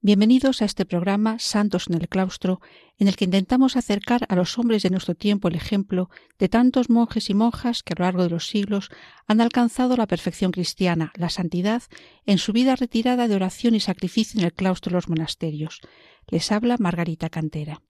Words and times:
bienvenidos 0.00 0.62
a 0.62 0.64
este 0.64 0.84
programa 0.84 1.38
Santos 1.38 1.86
en 1.88 1.94
el 1.94 2.08
Claustro, 2.08 2.60
en 2.98 3.08
el 3.08 3.16
que 3.16 3.24
intentamos 3.24 3.76
acercar 3.76 4.26
a 4.28 4.36
los 4.36 4.56
hombres 4.58 4.82
de 4.82 4.90
nuestro 4.90 5.14
tiempo 5.14 5.48
el 5.48 5.56
ejemplo 5.56 6.08
de 6.38 6.48
tantos 6.48 6.88
monjes 6.88 7.30
y 7.30 7.34
monjas 7.34 7.82
que 7.82 7.94
a 7.94 7.96
lo 7.98 8.04
largo 8.04 8.22
de 8.22 8.30
los 8.30 8.46
siglos 8.46 8.90
han 9.26 9.40
alcanzado 9.40 9.96
la 9.96 10.06
perfección 10.06 10.52
cristiana, 10.52 11.12
la 11.16 11.30
santidad, 11.30 11.82
en 12.26 12.38
su 12.38 12.52
vida 12.52 12.76
retirada 12.76 13.26
de 13.26 13.34
oración 13.34 13.74
y 13.74 13.80
sacrificio 13.80 14.38
en 14.38 14.46
el 14.46 14.52
claustro 14.52 14.90
de 14.90 14.94
los 14.94 15.08
monasterios. 15.08 15.80
Les 16.28 16.52
habla 16.52 16.76
Margarita 16.78 17.28
Cantera. 17.28 17.82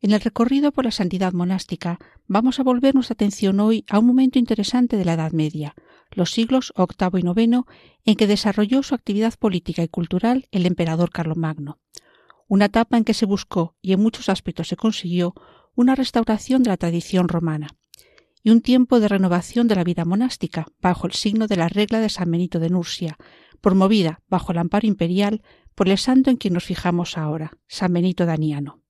En 0.00 0.12
el 0.12 0.20
recorrido 0.20 0.72
por 0.72 0.84
la 0.84 0.90
santidad 0.90 1.32
monástica 1.32 1.98
vamos 2.26 2.60
a 2.60 2.62
volver 2.62 2.94
nuestra 2.94 3.14
atención 3.14 3.58
hoy 3.60 3.84
a 3.88 3.98
un 3.98 4.06
momento 4.06 4.38
interesante 4.38 4.96
de 4.96 5.04
la 5.04 5.14
Edad 5.14 5.32
Media, 5.32 5.74
los 6.12 6.30
siglos 6.30 6.72
VIII 6.76 7.20
y 7.20 7.42
IX, 7.42 7.62
en 8.04 8.16
que 8.16 8.26
desarrolló 8.26 8.82
su 8.82 8.94
actividad 8.94 9.34
política 9.38 9.82
y 9.82 9.88
cultural 9.88 10.48
el 10.50 10.66
emperador 10.66 11.10
Carlomagno. 11.10 11.78
Una 12.48 12.66
etapa 12.66 12.96
en 12.96 13.04
que 13.04 13.14
se 13.14 13.26
buscó, 13.26 13.76
y 13.82 13.92
en 13.92 14.00
muchos 14.00 14.28
aspectos 14.28 14.68
se 14.68 14.76
consiguió, 14.76 15.34
una 15.74 15.94
restauración 15.94 16.62
de 16.62 16.70
la 16.70 16.76
tradición 16.76 17.28
romana, 17.28 17.68
y 18.42 18.50
un 18.50 18.60
tiempo 18.60 19.00
de 19.00 19.08
renovación 19.08 19.66
de 19.66 19.74
la 19.74 19.84
vida 19.84 20.04
monástica, 20.04 20.66
bajo 20.80 21.08
el 21.08 21.12
signo 21.12 21.48
de 21.48 21.56
la 21.56 21.68
regla 21.68 21.98
de 22.00 22.08
San 22.08 22.30
Benito 22.30 22.60
de 22.60 22.70
Nursia, 22.70 23.18
promovida 23.60 24.22
bajo 24.28 24.52
el 24.52 24.58
amparo 24.58 24.86
imperial 24.86 25.42
por 25.74 25.88
el 25.88 25.98
santo 25.98 26.30
en 26.30 26.36
quien 26.36 26.54
nos 26.54 26.64
fijamos 26.64 27.18
ahora, 27.18 27.58
San 27.66 27.92
Benito 27.92 28.24
Daniano. 28.24 28.82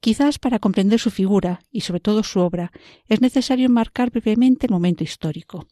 Quizás 0.00 0.38
para 0.38 0.58
comprender 0.58 0.98
su 0.98 1.10
figura 1.10 1.60
y 1.70 1.82
sobre 1.82 2.00
todo 2.00 2.22
su 2.22 2.40
obra 2.40 2.72
es 3.06 3.20
necesario 3.20 3.66
enmarcar 3.66 4.10
brevemente 4.10 4.66
el 4.66 4.72
momento 4.72 5.04
histórico. 5.04 5.66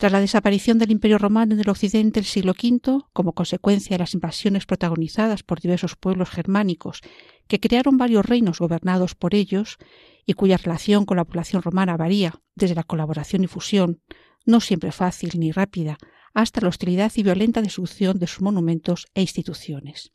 Tras 0.00 0.12
la 0.12 0.20
desaparición 0.20 0.78
del 0.78 0.92
Imperio 0.92 1.18
romano 1.18 1.52
en 1.52 1.60
el 1.60 1.68
occidente 1.68 2.20
del 2.20 2.24
siglo 2.24 2.52
V, 2.52 3.04
como 3.12 3.34
consecuencia 3.34 3.92
de 3.92 3.98
las 3.98 4.14
invasiones 4.14 4.64
protagonizadas 4.64 5.42
por 5.42 5.60
diversos 5.60 5.94
pueblos 5.94 6.30
germánicos 6.30 7.02
que 7.48 7.60
crearon 7.60 7.98
varios 7.98 8.24
reinos 8.24 8.60
gobernados 8.60 9.14
por 9.14 9.34
ellos 9.34 9.76
y 10.24 10.32
cuya 10.32 10.56
relación 10.56 11.04
con 11.04 11.18
la 11.18 11.26
población 11.26 11.60
romana 11.60 11.98
varía 11.98 12.40
desde 12.54 12.76
la 12.76 12.82
colaboración 12.82 13.44
y 13.44 13.46
fusión, 13.46 14.00
no 14.46 14.60
siempre 14.60 14.90
fácil 14.90 15.38
ni 15.38 15.52
rápida, 15.52 15.98
hasta 16.32 16.62
la 16.62 16.68
hostilidad 16.68 17.12
y 17.16 17.22
violenta 17.22 17.60
destrucción 17.60 18.18
de 18.18 18.26
sus 18.26 18.40
monumentos 18.40 19.06
e 19.12 19.20
instituciones. 19.20 20.12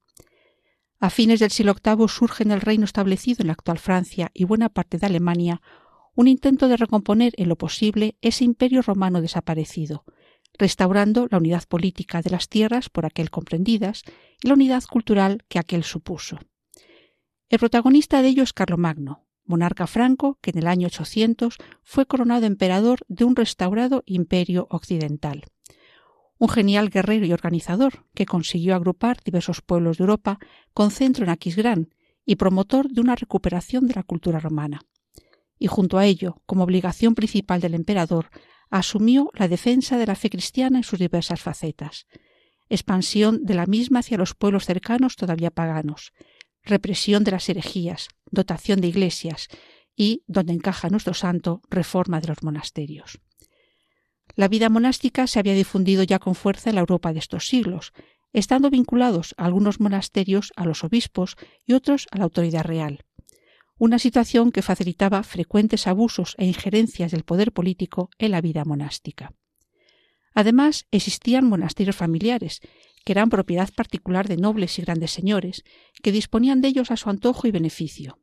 A 1.00 1.12
fines 1.12 1.40
del 1.40 1.52
siglo 1.52 1.76
VIII 1.76 2.08
surge 2.08 2.42
en 2.42 2.50
el 2.50 2.62
reino 2.62 2.86
establecido 2.86 3.44
en 3.44 3.48
la 3.48 3.54
actual 3.54 3.78
Francia 3.78 4.32
y 4.34 4.46
buena 4.46 4.70
parte 4.70 4.98
de 4.98 5.06
Alemania 5.06 5.62
un 6.16 6.28
intento 6.30 6.68
de 6.68 6.78
recomponer 6.78 7.34
en 7.38 7.50
lo 7.50 7.58
posible 7.58 8.16
ese 8.22 8.46
imperio 8.46 8.82
romano 8.82 9.22
desaparecido, 9.22 10.06
restaurando 10.58 11.28
la 11.30 11.38
unidad 11.38 11.64
política 11.68 12.22
de 12.22 12.30
las 12.30 12.48
tierras 12.48 12.90
por 12.90 13.06
aquel 13.06 13.30
comprendidas 13.30 14.04
y 14.42 14.48
la 14.48 14.54
unidad 14.54 14.84
cultural 14.90 15.44
que 15.50 15.60
aquel 15.60 15.84
supuso. 15.84 16.40
El 17.50 17.60
protagonista 17.60 18.22
de 18.22 18.30
ello 18.30 18.44
es 18.44 18.54
Carlomagno, 18.54 19.26
monarca 19.44 19.88
franco 19.88 20.40
que 20.42 20.52
en 20.52 20.60
el 20.60 20.68
año 20.68 20.88
800 20.88 21.58
fue 21.84 22.06
coronado 22.06 22.46
emperador 22.46 23.00
de 23.10 23.26
un 23.26 23.36
restaurado 23.36 24.04
imperio 24.06 24.68
occidental. 24.72 25.44
Un 26.38 26.50
genial 26.50 26.90
guerrero 26.90 27.26
y 27.26 27.34
organizador 27.34 28.06
que 28.14 28.26
consiguió 28.26 28.76
agrupar 28.76 29.22
diversos 29.24 29.62
pueblos 29.62 29.98
de 29.98 30.04
Europa 30.04 30.40
con 30.74 30.92
centro 30.92 31.24
en 31.24 31.30
Aquisgrán 31.30 31.94
y 32.26 32.36
promotor 32.36 32.90
de 32.90 33.02
una 33.02 33.16
recuperación 33.16 33.88
de 33.88 33.94
la 33.94 34.04
cultura 34.04 34.40
romana 34.40 34.82
y 35.60 35.68
junto 35.68 35.98
a 35.98 36.06
ello, 36.06 36.42
como 36.46 36.64
obligación 36.64 37.16
principal 37.16 37.62
del 37.62 37.74
emperador, 37.74 38.30
asumió 38.70 39.32
la 39.34 39.48
defensa 39.48 39.98
de 39.98 40.06
la 40.06 40.16
fe 40.16 40.30
cristiana 40.30 40.78
en 40.78 40.84
sus 40.84 41.00
diversas 41.00 41.42
facetas, 41.42 42.08
expansión 42.70 43.46
de 43.46 43.54
la 43.54 43.66
misma 43.66 44.00
hacia 44.00 44.18
los 44.18 44.34
pueblos 44.34 44.66
cercanos 44.66 45.16
todavía 45.16 45.52
paganos, 45.52 46.14
represión 46.64 47.24
de 47.24 47.32
las 47.32 47.48
herejías, 47.48 48.10
dotación 48.32 48.82
de 48.82 48.88
iglesias 48.88 49.48
y, 49.96 50.24
donde 50.28 50.54
encaja 50.54 50.90
nuestro 50.90 51.14
santo, 51.14 51.62
reforma 51.70 52.20
de 52.20 52.28
los 52.28 52.44
monasterios. 52.44 53.20
La 54.36 54.48
vida 54.48 54.70
monástica 54.70 55.28
se 55.28 55.40
había 55.40 55.54
difundido 55.54 56.04
ya 56.04 56.20
con 56.20 56.36
fuerza 56.36 56.70
en 56.70 56.76
la 56.76 56.82
Europa 56.82 57.14
de 57.14 57.20
estos 57.20 57.48
siglos, 57.48 57.94
estando 58.34 58.70
vinculados 58.70 59.34
algunos 59.38 59.80
monasterios 59.80 60.52
a 60.58 60.66
los 60.66 60.84
obispos 60.84 61.38
y 61.66 61.74
otros 61.74 62.08
a 62.12 62.18
la 62.18 62.26
autoridad 62.26 62.64
real 62.64 63.06
una 63.78 64.00
situación 64.00 64.52
que 64.52 64.62
facilitaba 64.62 65.24
frecuentes 65.24 65.88
abusos 65.88 66.36
e 66.38 66.46
injerencias 66.46 67.12
del 67.12 67.24
poder 67.24 67.52
político 67.52 68.10
en 68.18 68.32
la 68.32 68.42
vida 68.42 68.64
monástica. 68.66 69.34
Además, 70.34 70.86
existían 70.92 71.48
monasterios 71.48 71.96
familiares, 71.96 72.62
que 73.06 73.14
eran 73.14 73.30
propiedad 73.30 73.70
particular 73.74 74.28
de 74.28 74.38
nobles 74.38 74.80
y 74.80 74.82
grandes 74.82 75.12
señores, 75.12 75.64
que 76.02 76.12
disponían 76.12 76.62
de 76.62 76.70
ellos 76.70 76.92
a 76.92 76.98
su 76.98 77.10
antojo 77.10 77.48
y 77.48 77.52
beneficio. 77.52 78.20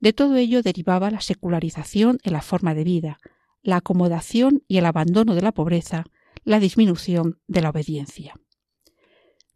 De 0.00 0.12
todo 0.12 0.36
ello 0.36 0.62
derivaba 0.62 1.10
la 1.10 1.20
secularización 1.20 2.18
en 2.24 2.32
la 2.32 2.42
forma 2.42 2.74
de 2.74 2.84
vida, 2.84 3.18
la 3.62 3.76
acomodación 3.76 4.64
y 4.66 4.78
el 4.78 4.86
abandono 4.86 5.34
de 5.34 5.42
la 5.42 5.52
pobreza, 5.52 6.06
la 6.44 6.58
disminución 6.58 7.40
de 7.46 7.60
la 7.60 7.70
obediencia. 7.70 8.34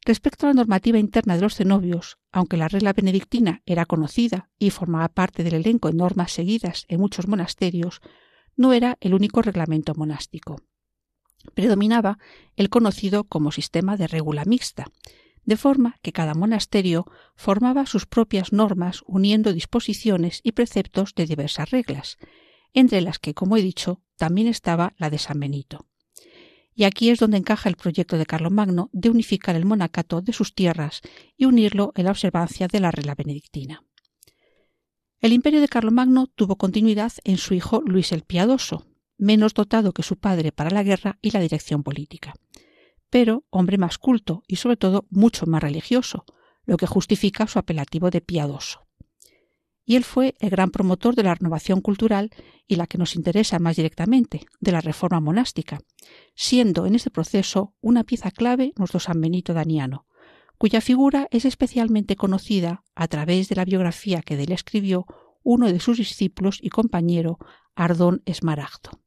Respecto 0.07 0.47
a 0.47 0.51
la 0.51 0.55
normativa 0.55 1.01
interna 1.01 1.35
de 1.35 1.43
los 1.43 1.57
cenobios, 1.57 2.17
aunque 2.31 2.57
la 2.57 2.69
regla 2.69 2.93
benedictina 2.93 3.63
era 3.67 3.87
conocida 3.87 4.51
y 4.57 4.71
formaba 4.71 5.09
parte 5.09 5.43
del 5.43 5.55
elenco 5.55 5.89
de 5.89 5.97
normas 5.97 6.31
seguidas 6.31 6.85
en 6.87 7.01
muchos 7.01 7.27
monasterios, 7.27 8.01
no 8.55 8.73
era 8.73 8.99
el 9.01 9.15
único 9.15 9.43
reglamento 9.43 9.97
monástico. 9.97 10.63
Predominaba 11.55 12.19
el 12.55 12.71
conocido 12.71 13.25
como 13.25 13.51
sistema 13.51 13.97
de 13.97 14.07
regula 14.07 14.45
mixta, 14.45 14.87
de 15.45 15.57
forma 15.57 15.97
que 16.03 16.13
cada 16.13 16.35
monasterio 16.35 17.07
formaba 17.35 17.85
sus 17.85 18.07
propias 18.07 18.53
normas 18.53 19.03
uniendo 19.07 19.53
disposiciones 19.53 20.39
y 20.45 20.53
preceptos 20.53 21.17
de 21.17 21.27
diversas 21.27 21.73
reglas, 21.73 22.17
entre 22.75 23.01
las 23.01 23.19
que, 23.19 23.35
como 23.35 23.57
he 23.57 23.63
dicho, 23.63 24.03
también 24.15 24.47
estaba 24.47 24.95
la 24.99 25.11
de 25.11 25.19
San 25.19 25.41
Benito 25.41 25.85
y 26.77 26.85
aquí 26.85 27.09
es 27.09 27.19
donde 27.19 27.39
encaja 27.39 27.71
el 27.71 27.77
proyecto 27.77 28.19
de 28.19 28.27
Carlomagno 28.27 28.91
de 28.93 29.09
unificar 29.09 29.57
el 29.57 29.65
monacato 29.65 30.21
de 30.21 30.35
sus 30.35 30.55
tierras 30.55 31.01
y 31.37 31.47
unirlo 31.47 31.93
en 31.97 32.05
la 32.05 32.11
observancia 32.11 32.69
de 32.69 32.81
la 32.81 32.91
regla 32.91 33.15
benedictina. 33.15 33.83
El 35.19 35.33
imperio 35.33 35.63
de 35.63 35.69
Carlomagno 35.69 36.27
tuvo 36.27 36.57
continuidad 36.57 37.13
en 37.25 37.39
su 37.39 37.55
hijo 37.55 37.83
Luis 37.87 38.13
el 38.13 38.23
Piadoso, 38.23 38.87
menos 39.17 39.55
dotado 39.55 39.93
que 39.93 40.03
su 40.03 40.19
padre 40.19 40.53
para 40.53 40.71
la 40.71 40.83
guerra 40.83 41.19
y 41.23 41.31
la 41.31 41.41
dirección 41.41 41.83
política, 41.83 42.35
pero 43.09 43.47
hombre 43.49 43.79
más 43.79 43.97
culto 43.97 44.43
y 44.47 44.57
sobre 44.57 44.77
todo 44.77 45.07
mucho 45.09 45.47
más 45.47 45.63
religioso, 45.63 46.27
lo 46.67 46.77
que 46.77 46.87
justifica 46.87 47.47
su 47.47 47.59
apelativo 47.59 48.11
de 48.11 48.21
piadoso 48.21 48.86
y 49.87 49.95
él 49.95 50.05
fue 50.05 50.35
el 50.41 50.51
gran 50.51 50.71
promotor 50.71 51.15
de 51.15 51.23
la 51.23 51.37
renovación 51.37 51.81
cultural 51.81 52.31
y 52.67 52.75
la 52.75 52.89
que 52.89 52.99
nos 52.99 53.15
interesa 53.15 53.61
más 53.61 53.77
directamente, 53.77 54.45
de 54.61 54.73
la 54.73 54.81
reforma 54.81 55.21
monástica, 55.21 55.81
siendo 56.35 56.87
en 56.87 56.97
este 56.97 57.11
proceso 57.11 57.75
una 57.81 58.03
pieza 58.03 58.33
clave 58.33 58.73
nuestro 58.77 58.99
San 58.99 59.21
Benito 59.21 59.55
Daniano, 59.55 60.07
cuya 60.59 60.81
figura 60.81 61.29
es 61.31 61.45
especialmente 61.45 62.17
conocida 62.17 62.83
a 62.97 63.07
través 63.07 63.49
de 63.49 63.55
la 63.55 63.65
biografía 63.65 64.23
que 64.23 64.37
de 64.37 64.43
él 64.43 64.53
escribió 64.53 65.07
uno 65.45 65.73
de 65.73 65.79
sus 65.79 65.99
discípulos 65.99 66.59
y 66.61 66.71
compañero, 66.71 67.39
Ardón 67.77 68.23
Esmaragdo. 68.27 69.01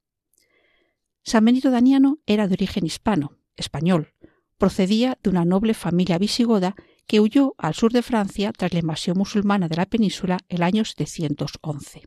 San 1.23 1.43
Benito 1.43 1.71
Daniano 1.71 2.19
era 2.25 2.47
de 2.47 2.53
origen 2.53 2.85
hispano, 2.85 3.37
español, 3.57 4.13
procedía 4.57 5.17
de 5.21 5.29
una 5.29 5.43
noble 5.43 5.73
familia 5.73 6.17
visigoda 6.17 6.75
que 7.09 7.19
huyó 7.19 7.55
al 7.57 7.73
sur 7.73 7.91
de 7.91 8.03
Francia 8.03 8.53
tras 8.53 8.71
la 8.71 8.81
invasión 8.81 9.17
musulmana 9.17 9.67
de 9.67 9.75
la 9.75 9.87
península 9.87 10.37
el 10.47 10.61
año 10.61 10.85
711. 10.85 12.03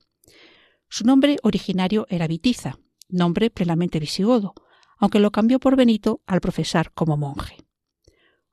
Su 0.88 1.04
nombre 1.04 1.38
originario 1.42 2.06
era 2.08 2.28
Vitiza, 2.28 2.78
nombre 3.08 3.50
plenamente 3.50 3.98
visigodo, 3.98 4.54
aunque 4.98 5.18
lo 5.18 5.32
cambió 5.32 5.58
por 5.58 5.74
Benito 5.74 6.22
al 6.24 6.40
profesar 6.40 6.92
como 6.92 7.16
monje. 7.16 7.56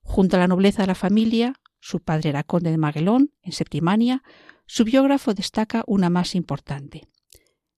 Junto 0.02 0.38
a 0.38 0.40
la 0.40 0.48
nobleza 0.48 0.82
de 0.82 0.88
la 0.88 0.96
familia, 0.96 1.54
su 1.80 2.00
padre 2.00 2.30
era 2.30 2.44
conde 2.44 2.72
de 2.72 2.80
Maguelón, 2.80 3.32
en 3.44 3.52
Septimania, 3.52 4.24
su 4.66 4.86
biógrafo 4.86 5.36
destaca 5.36 5.84
una 5.86 6.10
más 6.10 6.34
importante. 6.34 7.08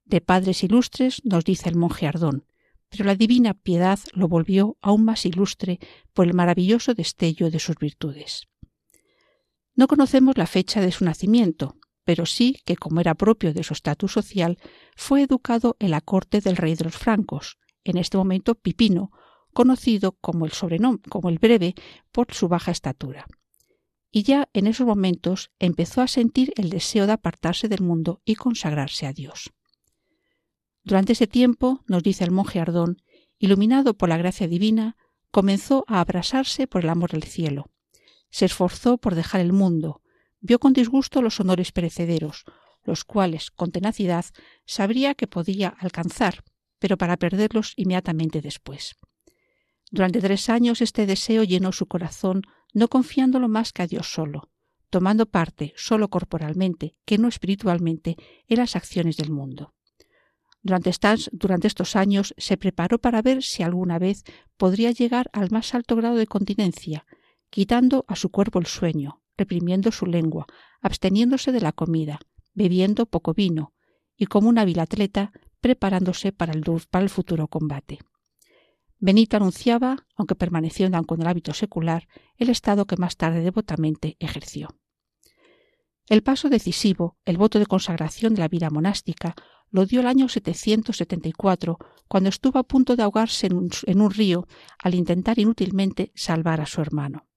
De 0.06 0.22
padres 0.22 0.64
ilustres, 0.64 1.20
nos 1.26 1.44
dice 1.44 1.68
el 1.68 1.76
monje 1.76 2.08
Ardón, 2.08 2.46
pero 2.88 3.04
la 3.04 3.16
divina 3.16 3.54
piedad 3.54 4.00
lo 4.14 4.30
volvió 4.30 4.78
aún 4.80 5.04
más 5.04 5.26
ilustre 5.26 5.80
por 6.14 6.26
el 6.26 6.34
maravilloso 6.34 6.94
destello 6.94 7.52
de 7.52 7.60
sus 7.60 7.76
virtudes. 7.76 8.48
No 9.76 9.88
conocemos 9.88 10.38
la 10.38 10.48
fecha 10.48 10.82
de 10.82 10.92
su 10.92 11.06
nacimiento, 11.06 11.78
pero 12.04 12.26
sí 12.26 12.58
que, 12.66 12.76
como 12.76 13.00
era 13.00 13.16
propio 13.16 13.54
de 13.54 13.64
su 13.64 13.74
estatus 13.74 14.12
social, 14.12 14.58
fue 14.96 15.22
educado 15.24 15.78
en 15.80 15.92
la 15.92 16.02
corte 16.02 16.42
del 16.42 16.58
rey 16.58 16.76
de 16.76 16.86
los 16.86 16.98
francos, 16.98 17.58
en 17.84 17.98
este 17.98 18.18
momento 18.18 18.56
Pipino, 18.56 19.12
conocido 19.54 20.14
como 20.14 20.46
el 20.46 20.52
sobrenombre, 20.52 21.10
como 21.10 21.30
el 21.30 21.40
breve, 21.40 21.76
por 22.12 22.34
su 22.34 22.48
baja 22.48 22.72
estatura. 22.72 23.26
Y 24.12 24.24
ya 24.24 24.50
en 24.54 24.68
esos 24.68 24.86
momentos 24.86 25.52
empezó 25.60 26.02
a 26.02 26.08
sentir 26.08 26.54
el 26.58 26.70
deseo 26.70 27.06
de 27.06 27.14
apartarse 27.14 27.70
del 27.70 27.82
mundo 27.82 28.22
y 28.26 28.36
consagrarse 28.36 29.08
a 29.08 29.14
Dios. 29.14 29.52
Durante 30.84 31.14
ese 31.14 31.28
tiempo, 31.28 31.84
nos 31.88 32.04
dice 32.04 32.24
el 32.24 32.32
monje 32.32 32.60
Ardón, 32.60 32.98
iluminado 33.38 33.94
por 33.94 34.10
la 34.10 34.18
gracia 34.18 34.48
divina, 34.48 34.98
comenzó 35.32 35.86
a 35.88 36.02
abrasarse 36.02 36.68
por 36.68 36.84
el 36.84 36.90
amor 36.90 37.12
del 37.12 37.24
cielo. 37.24 37.72
Se 38.32 38.46
esforzó 38.46 38.98
por 38.98 39.16
dejar 39.16 39.42
el 39.42 39.54
mundo, 39.54 40.02
vio 40.40 40.60
con 40.60 40.74
disgusto 40.74 41.22
los 41.22 41.40
honores 41.40 41.72
perecederos, 41.72 42.46
los 42.84 43.06
cuales, 43.06 43.52
con 43.52 43.72
tenacidad, 43.72 44.26
sabría 44.66 45.14
que 45.14 45.28
podía 45.28 45.70
alcanzar, 45.70 46.44
pero 46.80 46.98
para 46.98 47.18
perderlos 47.18 47.74
inmediatamente 47.76 48.42
después. 48.42 48.96
Durante 49.92 50.22
tres 50.22 50.50
años 50.50 50.82
este 50.82 51.06
deseo 51.06 51.44
llenó 51.44 51.72
su 51.72 51.86
corazón, 51.86 52.42
no 52.74 52.88
confiándolo 52.88 53.50
más 53.50 53.74
que 53.74 53.84
a 53.84 53.88
Dios 53.88 54.12
solo, 54.12 54.50
tomando 54.90 55.26
parte 55.26 55.74
solo 55.76 56.10
corporalmente, 56.10 56.96
que 57.06 57.18
no 57.18 57.28
espiritualmente, 57.28 58.16
en 58.48 58.58
las 58.58 58.76
acciones 58.76 59.18
del 59.18 59.32
mundo. 59.32 59.74
Durante, 60.64 60.92
durante 61.32 61.68
estos 61.68 61.96
años 61.96 62.34
se 62.38 62.56
preparó 62.56 63.00
para 63.00 63.22
ver 63.22 63.44
si 63.44 63.64
alguna 63.64 64.00
vez 64.00 64.24
podría 64.58 64.92
llegar 64.92 65.30
al 65.34 65.52
más 65.52 65.74
alto 65.74 65.96
grado 65.96 66.16
de 66.16 66.28
continencia, 66.28 67.06
quitando 67.52 68.06
a 68.08 68.16
su 68.16 68.30
cuerpo 68.30 68.60
el 68.60 68.66
sueño, 68.66 69.22
reprimiendo 69.38 69.92
su 69.92 70.06
lengua, 70.06 70.48
absteniéndose 70.82 71.52
de 71.52 71.60
la 71.60 71.74
comida, 71.74 72.20
bebiendo 72.54 73.06
poco 73.06 73.34
vino, 73.34 73.74
y 74.16 74.26
como 74.26 74.50
un 74.50 74.58
hábil 74.58 74.80
atleta 74.80 75.32
preparándose 75.60 76.32
para 76.32 76.54
el, 76.54 77.10
futuro 77.10 77.48
combate. 77.48 78.00
Benito 79.00 79.36
anunciaba, 79.36 80.08
aunque 80.16 80.36
permaneció 80.36 80.90
con 81.06 81.22
el 81.22 81.28
hábito 81.28 81.54
secular, 81.54 82.08
el 82.38 82.50
estado 82.50 82.86
que 82.86 82.98
más 82.98 83.18
tarde 83.18 83.42
devotamente 83.42 84.16
ejerció. 84.20 84.70
El 86.08 86.24
paso 86.24 86.50
decisivo, 86.50 87.18
el 87.26 87.38
voto 87.38 87.60
de 87.60 87.66
consagración 87.66 88.34
de 88.34 88.42
la 88.42 88.48
vida 88.48 88.70
monástica, 88.70 89.36
lo 89.72 89.86
dio 89.86 90.00
el 90.00 90.08
año 90.08 90.30
774, 90.30 91.78
cuando 92.08 92.30
estuvo 92.30 92.60
a 92.60 92.64
punto 92.64 92.96
de 92.96 93.04
ahogarse 93.04 93.48
en 93.48 94.02
un 94.02 94.12
río 94.12 94.48
al 94.80 94.96
intentar 94.96 95.38
inútilmente 95.40 96.12
salvar 96.16 96.62
a 96.62 96.66
su 96.66 96.82
hermano. 96.82 97.31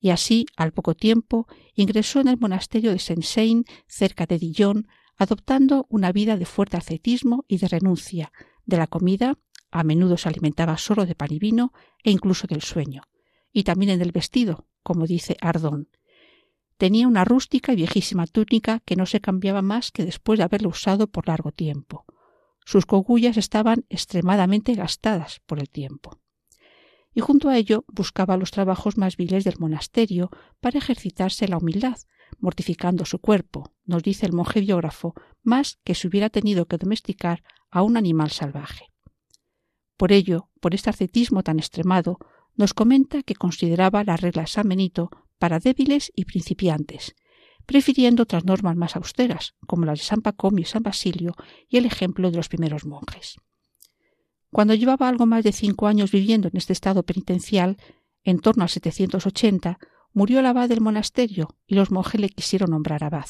Y 0.00 0.10
así, 0.10 0.46
al 0.56 0.72
poco 0.72 0.94
tiempo, 0.94 1.46
ingresó 1.74 2.20
en 2.20 2.28
el 2.28 2.38
monasterio 2.38 2.90
de 2.92 2.98
Saint-Seine, 2.98 3.64
cerca 3.86 4.26
de 4.26 4.38
Dijon, 4.38 4.88
adoptando 5.16 5.86
una 5.88 6.12
vida 6.12 6.36
de 6.36 6.46
fuerte 6.46 6.76
ascetismo 6.76 7.44
y 7.48 7.58
de 7.58 7.68
renuncia. 7.68 8.32
De 8.64 8.76
la 8.76 8.86
comida, 8.86 9.38
a 9.70 9.84
menudo 9.84 10.16
se 10.16 10.28
alimentaba 10.28 10.76
solo 10.76 11.06
de 11.06 11.14
pan 11.14 11.32
y 11.32 11.38
vino, 11.38 11.72
e 12.04 12.10
incluso 12.10 12.46
del 12.46 12.62
sueño. 12.62 13.02
Y 13.52 13.64
también 13.64 13.90
en 13.90 14.02
el 14.02 14.12
vestido, 14.12 14.68
como 14.82 15.06
dice 15.06 15.36
Ardón. 15.40 15.88
Tenía 16.76 17.08
una 17.08 17.24
rústica 17.24 17.72
y 17.72 17.76
viejísima 17.76 18.26
túnica 18.26 18.80
que 18.80 18.96
no 18.96 19.06
se 19.06 19.20
cambiaba 19.20 19.62
más 19.62 19.90
que 19.92 20.04
después 20.04 20.38
de 20.38 20.44
haberla 20.44 20.68
usado 20.68 21.06
por 21.06 21.26
largo 21.26 21.52
tiempo. 21.52 22.04
Sus 22.66 22.84
cogullas 22.84 23.38
estaban 23.38 23.86
extremadamente 23.88 24.74
gastadas 24.74 25.40
por 25.46 25.58
el 25.58 25.70
tiempo 25.70 26.20
y 27.16 27.20
junto 27.22 27.48
a 27.48 27.56
ello 27.56 27.86
buscaba 27.88 28.36
los 28.36 28.50
trabajos 28.50 28.98
más 28.98 29.16
viles 29.16 29.42
del 29.42 29.58
monasterio 29.58 30.28
para 30.60 30.76
ejercitarse 30.76 31.48
la 31.48 31.56
humildad, 31.56 31.96
mortificando 32.40 33.06
su 33.06 33.20
cuerpo, 33.20 33.72
nos 33.86 34.02
dice 34.02 34.26
el 34.26 34.34
monje 34.34 34.60
biógrafo, 34.60 35.14
más 35.42 35.78
que 35.82 35.94
si 35.94 36.08
hubiera 36.08 36.28
tenido 36.28 36.66
que 36.66 36.76
domesticar 36.76 37.42
a 37.70 37.80
un 37.80 37.96
animal 37.96 38.30
salvaje. 38.32 38.92
Por 39.96 40.12
ello, 40.12 40.50
por 40.60 40.74
este 40.74 40.90
ascetismo 40.90 41.42
tan 41.42 41.58
extremado, 41.58 42.18
nos 42.54 42.74
comenta 42.74 43.22
que 43.22 43.34
consideraba 43.34 44.04
la 44.04 44.18
regla 44.18 44.46
San 44.46 44.68
Benito 44.68 45.08
para 45.38 45.58
débiles 45.58 46.12
y 46.14 46.26
principiantes, 46.26 47.14
prefiriendo 47.64 48.24
otras 48.24 48.44
normas 48.44 48.76
más 48.76 48.94
austeras, 48.94 49.54
como 49.66 49.86
las 49.86 50.00
de 50.00 50.04
San 50.04 50.20
Pacomio 50.20 50.64
y 50.64 50.66
San 50.66 50.82
Basilio 50.82 51.34
y 51.66 51.78
el 51.78 51.86
ejemplo 51.86 52.30
de 52.30 52.36
los 52.36 52.50
primeros 52.50 52.84
monjes. 52.84 53.36
Cuando 54.50 54.74
llevaba 54.74 55.08
algo 55.08 55.26
más 55.26 55.44
de 55.44 55.52
cinco 55.52 55.86
años 55.86 56.10
viviendo 56.10 56.48
en 56.48 56.56
este 56.56 56.72
estado 56.72 57.02
penitencial, 57.02 57.76
en 58.24 58.38
torno 58.40 58.64
a 58.64 58.68
780, 58.68 59.78
murió 60.12 60.40
el 60.40 60.46
abad 60.46 60.68
del 60.68 60.80
monasterio 60.80 61.56
y 61.66 61.74
los 61.74 61.90
monjes 61.90 62.20
le 62.20 62.28
quisieron 62.28 62.70
nombrar 62.70 63.04
abad. 63.04 63.26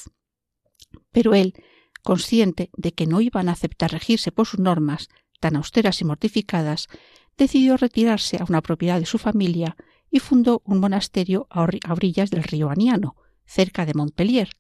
Pero 1.13 1.35
él, 1.35 1.55
consciente 2.03 2.71
de 2.77 2.93
que 2.93 3.07
no 3.07 3.21
iban 3.21 3.49
a 3.49 3.53
aceptar 3.53 3.91
regirse 3.91 4.33
por 4.33 4.47
sus 4.47 4.61
normas, 4.61 5.09
tan 5.41 5.57
austeras 5.57 6.01
y 6.01 6.05
mortificadas, 6.05 6.89
decidió 7.37 7.77
retirarse 7.77 8.39
a 8.39 8.47
una 8.49 8.63
propiedad 8.63 9.01
de 9.01 9.07
su 9.07 9.19
familia 9.19 9.77
y 10.11 10.21
fundó 10.21 10.63
un 10.65 10.79
monasterio 10.79 11.47
a 11.51 11.63
orillas 11.63 12.31
del 12.31 12.45
río 12.45 12.71
Aniano, 12.71 13.17
cerca 13.45 13.85
de 13.85 13.95
Montpellier, 13.95 14.51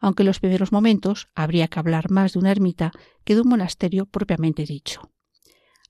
aunque 0.00 0.22
en 0.22 0.28
los 0.28 0.40
primeros 0.40 0.72
momentos 0.72 1.28
habría 1.34 1.68
que 1.68 1.78
hablar 1.78 2.10
más 2.10 2.32
de 2.32 2.38
una 2.38 2.50
ermita 2.50 2.92
que 3.24 3.34
de 3.34 3.42
un 3.42 3.48
monasterio 3.48 4.06
propiamente 4.06 4.64
dicho. 4.64 5.10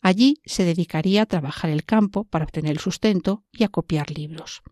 Allí 0.03 0.43
se 0.45 0.65
dedicaría 0.65 1.23
a 1.23 1.27
trabajar 1.27 1.71
el 1.71 1.85
campo 1.85 2.25
para 2.25 2.45
obtener 2.45 2.73
el 2.73 2.81
sustento 2.81 3.45
y 3.53 3.63
a 3.63 3.69
copiar 3.69 4.11
libros. 4.11 4.63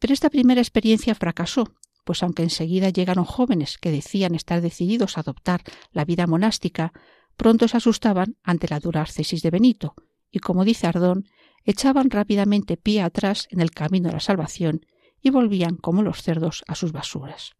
Pero 0.00 0.12
esta 0.12 0.28
primera 0.28 0.60
experiencia 0.60 1.14
fracasó, 1.14 1.72
pues 2.04 2.22
aunque 2.24 2.42
enseguida 2.42 2.90
llegaron 2.90 3.24
jóvenes 3.24 3.78
que 3.78 3.92
decían 3.92 4.34
estar 4.34 4.60
decididos 4.60 5.16
a 5.16 5.20
adoptar 5.20 5.62
la 5.92 6.04
vida 6.04 6.26
monástica, 6.26 6.92
pronto 7.36 7.68
se 7.68 7.76
asustaban 7.76 8.36
ante 8.42 8.66
la 8.68 8.80
dura 8.80 9.02
ascesis 9.02 9.40
de 9.40 9.50
Benito, 9.50 9.94
y 10.32 10.40
como 10.40 10.64
dice 10.64 10.88
Ardón, 10.88 11.28
echaban 11.64 12.10
rápidamente 12.10 12.76
pie 12.76 13.02
atrás 13.02 13.46
en 13.50 13.60
el 13.60 13.70
camino 13.70 14.08
de 14.08 14.14
la 14.14 14.20
salvación 14.20 14.84
y 15.22 15.30
volvían 15.30 15.76
como 15.76 16.02
los 16.02 16.22
cerdos 16.22 16.64
a 16.66 16.74
sus 16.74 16.90
basuras. 16.90 17.52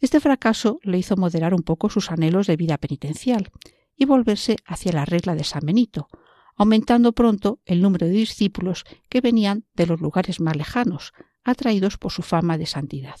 Este 0.00 0.18
fracaso 0.18 0.80
le 0.82 0.98
hizo 0.98 1.16
moderar 1.16 1.54
un 1.54 1.62
poco 1.62 1.90
sus 1.90 2.10
anhelos 2.10 2.48
de 2.48 2.56
vida 2.56 2.76
penitencial 2.76 3.52
y 4.00 4.06
volverse 4.06 4.56
hacia 4.64 4.92
la 4.92 5.04
regla 5.04 5.34
de 5.34 5.44
San 5.44 5.60
Benito, 5.62 6.08
aumentando 6.56 7.12
pronto 7.12 7.60
el 7.66 7.82
número 7.82 8.06
de 8.06 8.14
discípulos 8.14 8.84
que 9.10 9.20
venían 9.20 9.66
de 9.74 9.86
los 9.86 10.00
lugares 10.00 10.40
más 10.40 10.56
lejanos, 10.56 11.12
atraídos 11.44 11.98
por 11.98 12.10
su 12.10 12.22
fama 12.22 12.56
de 12.56 12.64
santidad. 12.64 13.20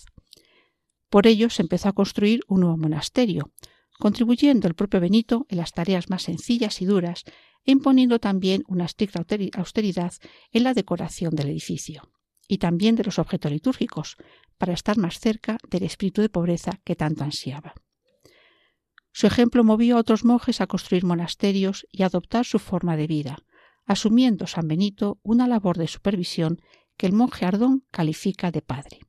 Por 1.10 1.26
ello 1.26 1.50
se 1.50 1.60
empezó 1.60 1.90
a 1.90 1.92
construir 1.92 2.40
un 2.48 2.60
nuevo 2.60 2.78
monasterio, 2.78 3.52
contribuyendo 3.98 4.68
el 4.68 4.74
propio 4.74 5.00
Benito 5.00 5.44
en 5.50 5.58
las 5.58 5.72
tareas 5.72 6.08
más 6.08 6.22
sencillas 6.22 6.80
y 6.80 6.86
duras 6.86 7.24
e 7.66 7.72
imponiendo 7.72 8.18
también 8.18 8.62
una 8.66 8.86
estricta 8.86 9.22
austeridad 9.58 10.14
en 10.50 10.64
la 10.64 10.72
decoración 10.72 11.36
del 11.36 11.50
edificio 11.50 12.10
y 12.48 12.56
también 12.56 12.96
de 12.96 13.04
los 13.04 13.18
objetos 13.18 13.52
litúrgicos, 13.52 14.16
para 14.56 14.72
estar 14.72 14.96
más 14.96 15.20
cerca 15.20 15.58
del 15.68 15.82
espíritu 15.82 16.22
de 16.22 16.30
pobreza 16.30 16.80
que 16.84 16.96
tanto 16.96 17.22
ansiaba. 17.22 17.74
Su 19.12 19.26
ejemplo 19.26 19.64
movió 19.64 19.96
a 19.96 20.00
otros 20.00 20.24
monjes 20.24 20.60
a 20.60 20.66
construir 20.66 21.04
monasterios 21.04 21.86
y 21.90 22.02
a 22.02 22.06
adoptar 22.06 22.44
su 22.44 22.58
forma 22.58 22.96
de 22.96 23.06
vida, 23.06 23.38
asumiendo 23.86 24.46
San 24.46 24.68
Benito 24.68 25.18
una 25.22 25.46
labor 25.46 25.76
de 25.76 25.88
supervisión 25.88 26.60
que 26.96 27.06
el 27.06 27.12
monje 27.12 27.44
Ardón 27.44 27.84
califica 27.90 28.50
de 28.50 28.62
padre. 28.62 29.00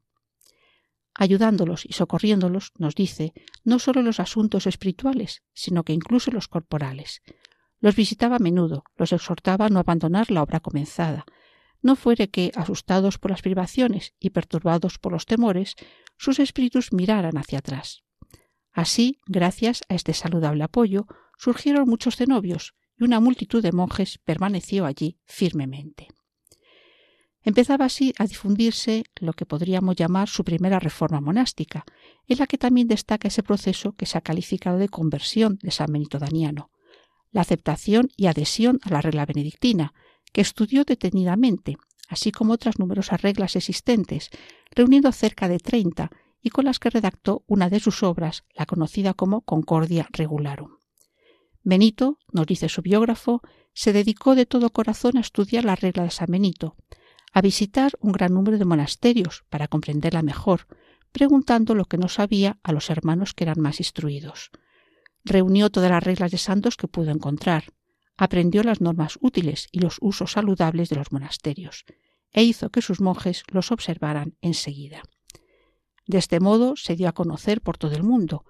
Ayudándolos 1.14 1.86
y 1.86 1.94
socorriéndolos, 1.94 2.72
nos 2.78 2.96
dice, 2.96 3.34
no 3.64 3.80
solo 3.80 4.02
los 4.02 4.20
asuntos 4.20 4.66
espirituales, 4.66 5.44
sino 5.54 5.84
que 5.84 5.94
incluso 5.94 6.32
los 6.32 6.48
corporales. 6.48 7.22
Los 7.80 7.96
visitaba 7.96 8.38
a 8.38 8.40
menudo, 8.40 8.84
los 8.96 9.12
exhortaba 9.12 9.66
a 9.66 9.70
no 9.70 9.80
abandonar 9.80 10.32
la 10.32 10.42
obra 10.42 10.62
comenzada, 10.62 11.26
no 11.82 11.96
fuere 11.96 12.30
que, 12.30 12.52
asustados 12.56 13.18
por 13.18 13.32
las 13.32 13.42
privaciones 13.42 14.14
y 14.20 14.30
perturbados 14.30 15.00
por 15.00 15.12
los 15.12 15.26
temores, 15.26 15.76
sus 16.18 16.40
espíritus 16.40 16.94
miraran 16.94 17.38
hacia 17.38 17.60
atrás. 17.60 18.04
Así, 18.72 19.20
gracias 19.26 19.82
a 19.90 19.96
este 19.96 20.14
saludable 20.14 20.64
apoyo, 20.64 21.08
surgieron 21.38 21.90
muchos 21.90 22.16
cenobios 22.16 22.74
y 22.98 23.04
una 23.04 23.20
multitud 23.20 23.62
de 23.62 23.72
monjes 23.72 24.20
permaneció 24.20 24.86
allí 24.86 25.18
firmemente. 25.26 26.08
Empezaba 27.44 27.86
así 27.86 28.14
a 28.20 28.28
difundirse 28.28 29.04
lo 29.16 29.34
que 29.34 29.48
podríamos 29.48 29.96
llamar 29.96 30.30
su 30.30 30.44
primera 30.44 30.80
reforma 30.80 31.20
monástica, 31.22 31.86
en 32.28 32.38
la 32.38 32.46
que 32.46 32.60
también 32.60 32.88
destaca 32.88 33.28
ese 33.28 33.42
proceso 33.42 33.94
que 33.94 34.06
se 34.06 34.18
ha 34.18 34.22
calificado 34.22 34.78
de 34.78 34.90
conversión 34.90 35.58
de 35.64 35.72
San 35.72 35.92
Benito 35.92 36.20
Daniano, 36.20 36.70
la 37.32 37.42
aceptación 37.42 38.10
y 38.16 38.28
adhesión 38.28 38.80
a 38.84 38.92
la 38.92 39.02
regla 39.02 39.26
benedictina, 39.26 39.94
que 40.32 40.42
estudió 40.42 40.84
detenidamente, 40.84 41.78
así 42.08 42.32
como 42.32 42.54
otras 42.54 42.78
numerosas 42.78 43.22
reglas 43.22 43.56
existentes, 43.56 44.30
reuniendo 44.76 45.12
cerca 45.12 45.48
de 45.48 45.58
treinta 45.58 46.12
y 46.42 46.50
con 46.50 46.66
las 46.66 46.80
que 46.80 46.90
redactó 46.90 47.44
una 47.48 47.70
de 47.70 47.80
sus 47.80 48.04
obras, 48.04 48.44
la 48.56 48.66
conocida 48.66 49.14
como 49.14 49.42
Concordia 49.42 50.08
Regularum. 50.12 50.78
Benito, 51.64 52.18
nos 52.32 52.48
dice 52.48 52.70
su 52.70 52.82
biógrafo, 52.82 53.42
se 53.74 53.94
dedicó 53.94 54.36
de 54.36 54.46
todo 54.46 54.72
corazón 54.72 55.18
a 55.18 55.22
estudiar 55.22 55.66
la 55.66 55.76
regla 55.76 56.04
de 56.04 56.12
San 56.12 56.28
Benito, 56.30 56.76
a 57.34 57.42
visitar 57.42 57.94
un 58.00 58.12
gran 58.12 58.34
número 58.34 58.58
de 58.58 58.66
monasterios 58.66 59.46
para 59.50 59.68
comprenderla 59.68 60.24
mejor, 60.24 60.68
preguntando 61.12 61.76
lo 61.76 61.86
que 61.86 61.98
no 61.98 62.08
sabía 62.08 62.60
a 62.64 62.72
los 62.72 62.90
hermanos 62.90 63.34
que 63.34 63.44
eran 63.44 63.62
más 63.62 63.80
instruidos. 63.80 64.52
Reunió 65.24 65.70
todas 65.70 65.92
las 65.92 66.04
reglas 66.04 66.32
de 66.32 66.38
santos 66.38 66.78
que 66.78 66.88
pudo 66.88 67.12
encontrar, 67.12 67.66
aprendió 68.18 68.64
las 68.64 68.82
normas 68.82 69.18
útiles 69.22 69.68
y 69.72 69.80
los 69.80 69.98
usos 70.02 70.34
saludables 70.34 70.90
de 70.90 70.96
los 70.96 71.12
monasterios, 71.12 71.86
e 72.34 72.44
hizo 72.44 72.70
que 72.70 72.82
sus 72.82 73.02
monjes 73.02 73.44
los 73.52 73.72
observaran 73.72 74.36
enseguida. 74.42 75.04
De 76.12 76.18
este 76.18 76.42
modo 76.42 76.76
se 76.76 76.98
dio 76.98 77.08
a 77.08 77.14
conocer 77.14 77.62
por 77.62 77.78
todo 77.78 77.96
el 77.96 78.04
mundo, 78.04 78.44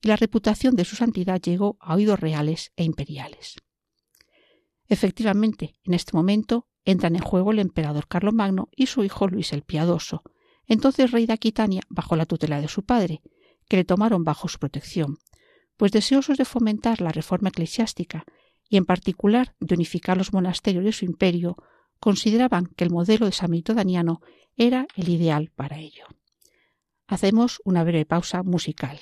y 0.00 0.06
la 0.06 0.14
reputación 0.14 0.76
de 0.76 0.84
su 0.84 0.94
santidad 0.94 1.40
llegó 1.40 1.76
a 1.80 1.96
oídos 1.96 2.20
reales 2.20 2.70
e 2.76 2.84
imperiales. 2.84 3.56
Efectivamente, 4.86 5.74
en 5.82 5.94
este 5.94 6.16
momento 6.16 6.68
entran 6.84 7.16
en 7.16 7.22
juego 7.22 7.50
el 7.50 7.58
emperador 7.58 8.06
Carlomagno 8.06 8.68
y 8.70 8.86
su 8.86 9.02
hijo 9.02 9.26
Luis 9.26 9.52
el 9.52 9.62
Piadoso, 9.62 10.22
entonces 10.68 11.10
rey 11.10 11.26
de 11.26 11.32
Aquitania 11.32 11.82
bajo 11.88 12.14
la 12.14 12.24
tutela 12.24 12.60
de 12.60 12.68
su 12.68 12.84
padre, 12.84 13.20
que 13.68 13.78
le 13.78 13.84
tomaron 13.84 14.22
bajo 14.22 14.46
su 14.46 14.60
protección, 14.60 15.18
pues 15.76 15.90
deseosos 15.90 16.38
de 16.38 16.44
fomentar 16.44 17.00
la 17.00 17.10
reforma 17.10 17.48
eclesiástica 17.48 18.26
y 18.68 18.76
en 18.76 18.84
particular 18.84 19.56
de 19.58 19.74
unificar 19.74 20.16
los 20.16 20.32
monasterios 20.32 20.84
de 20.84 20.92
su 20.92 21.04
imperio, 21.04 21.56
consideraban 21.98 22.66
que 22.76 22.84
el 22.84 22.90
modelo 22.90 23.26
de 23.26 23.32
San 23.32 23.50
Benito 23.50 23.74
Daniano 23.74 24.20
era 24.56 24.86
el 24.94 25.08
ideal 25.08 25.50
para 25.56 25.80
ello. 25.80 26.04
Hacemos 27.10 27.62
una 27.64 27.84
breve 27.84 28.04
pausa 28.04 28.42
musical. 28.42 28.98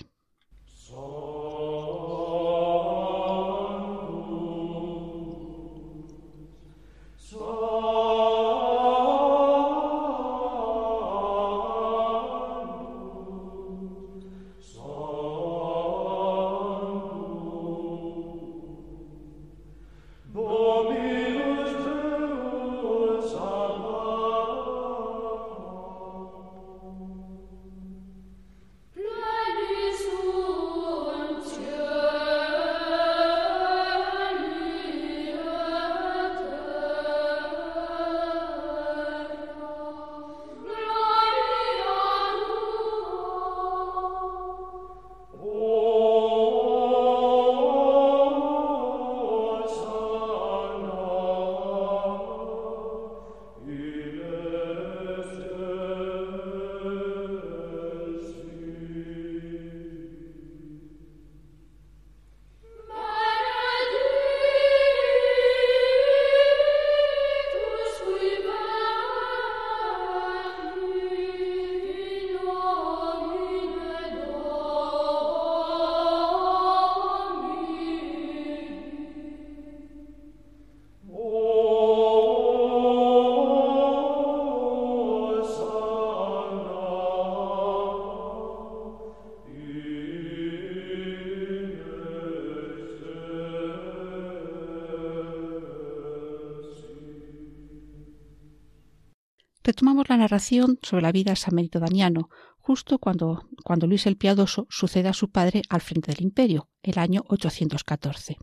La 100.08 100.18
narración 100.18 100.78
sobre 100.82 101.02
la 101.02 101.12
vida 101.12 101.30
de 101.32 101.36
San 101.36 101.56
Benito 101.56 101.80
Daniano, 101.80 102.28
justo 102.58 102.98
cuando, 102.98 103.48
cuando 103.64 103.86
Luis 103.86 104.06
el 104.06 104.16
Piadoso 104.16 104.66
sucede 104.68 105.08
a 105.08 105.14
su 105.14 105.30
padre 105.30 105.62
al 105.68 105.80
frente 105.80 106.12
del 106.12 106.22
imperio, 106.22 106.68
el 106.82 106.98
año 106.98 107.24
814, 107.28 108.36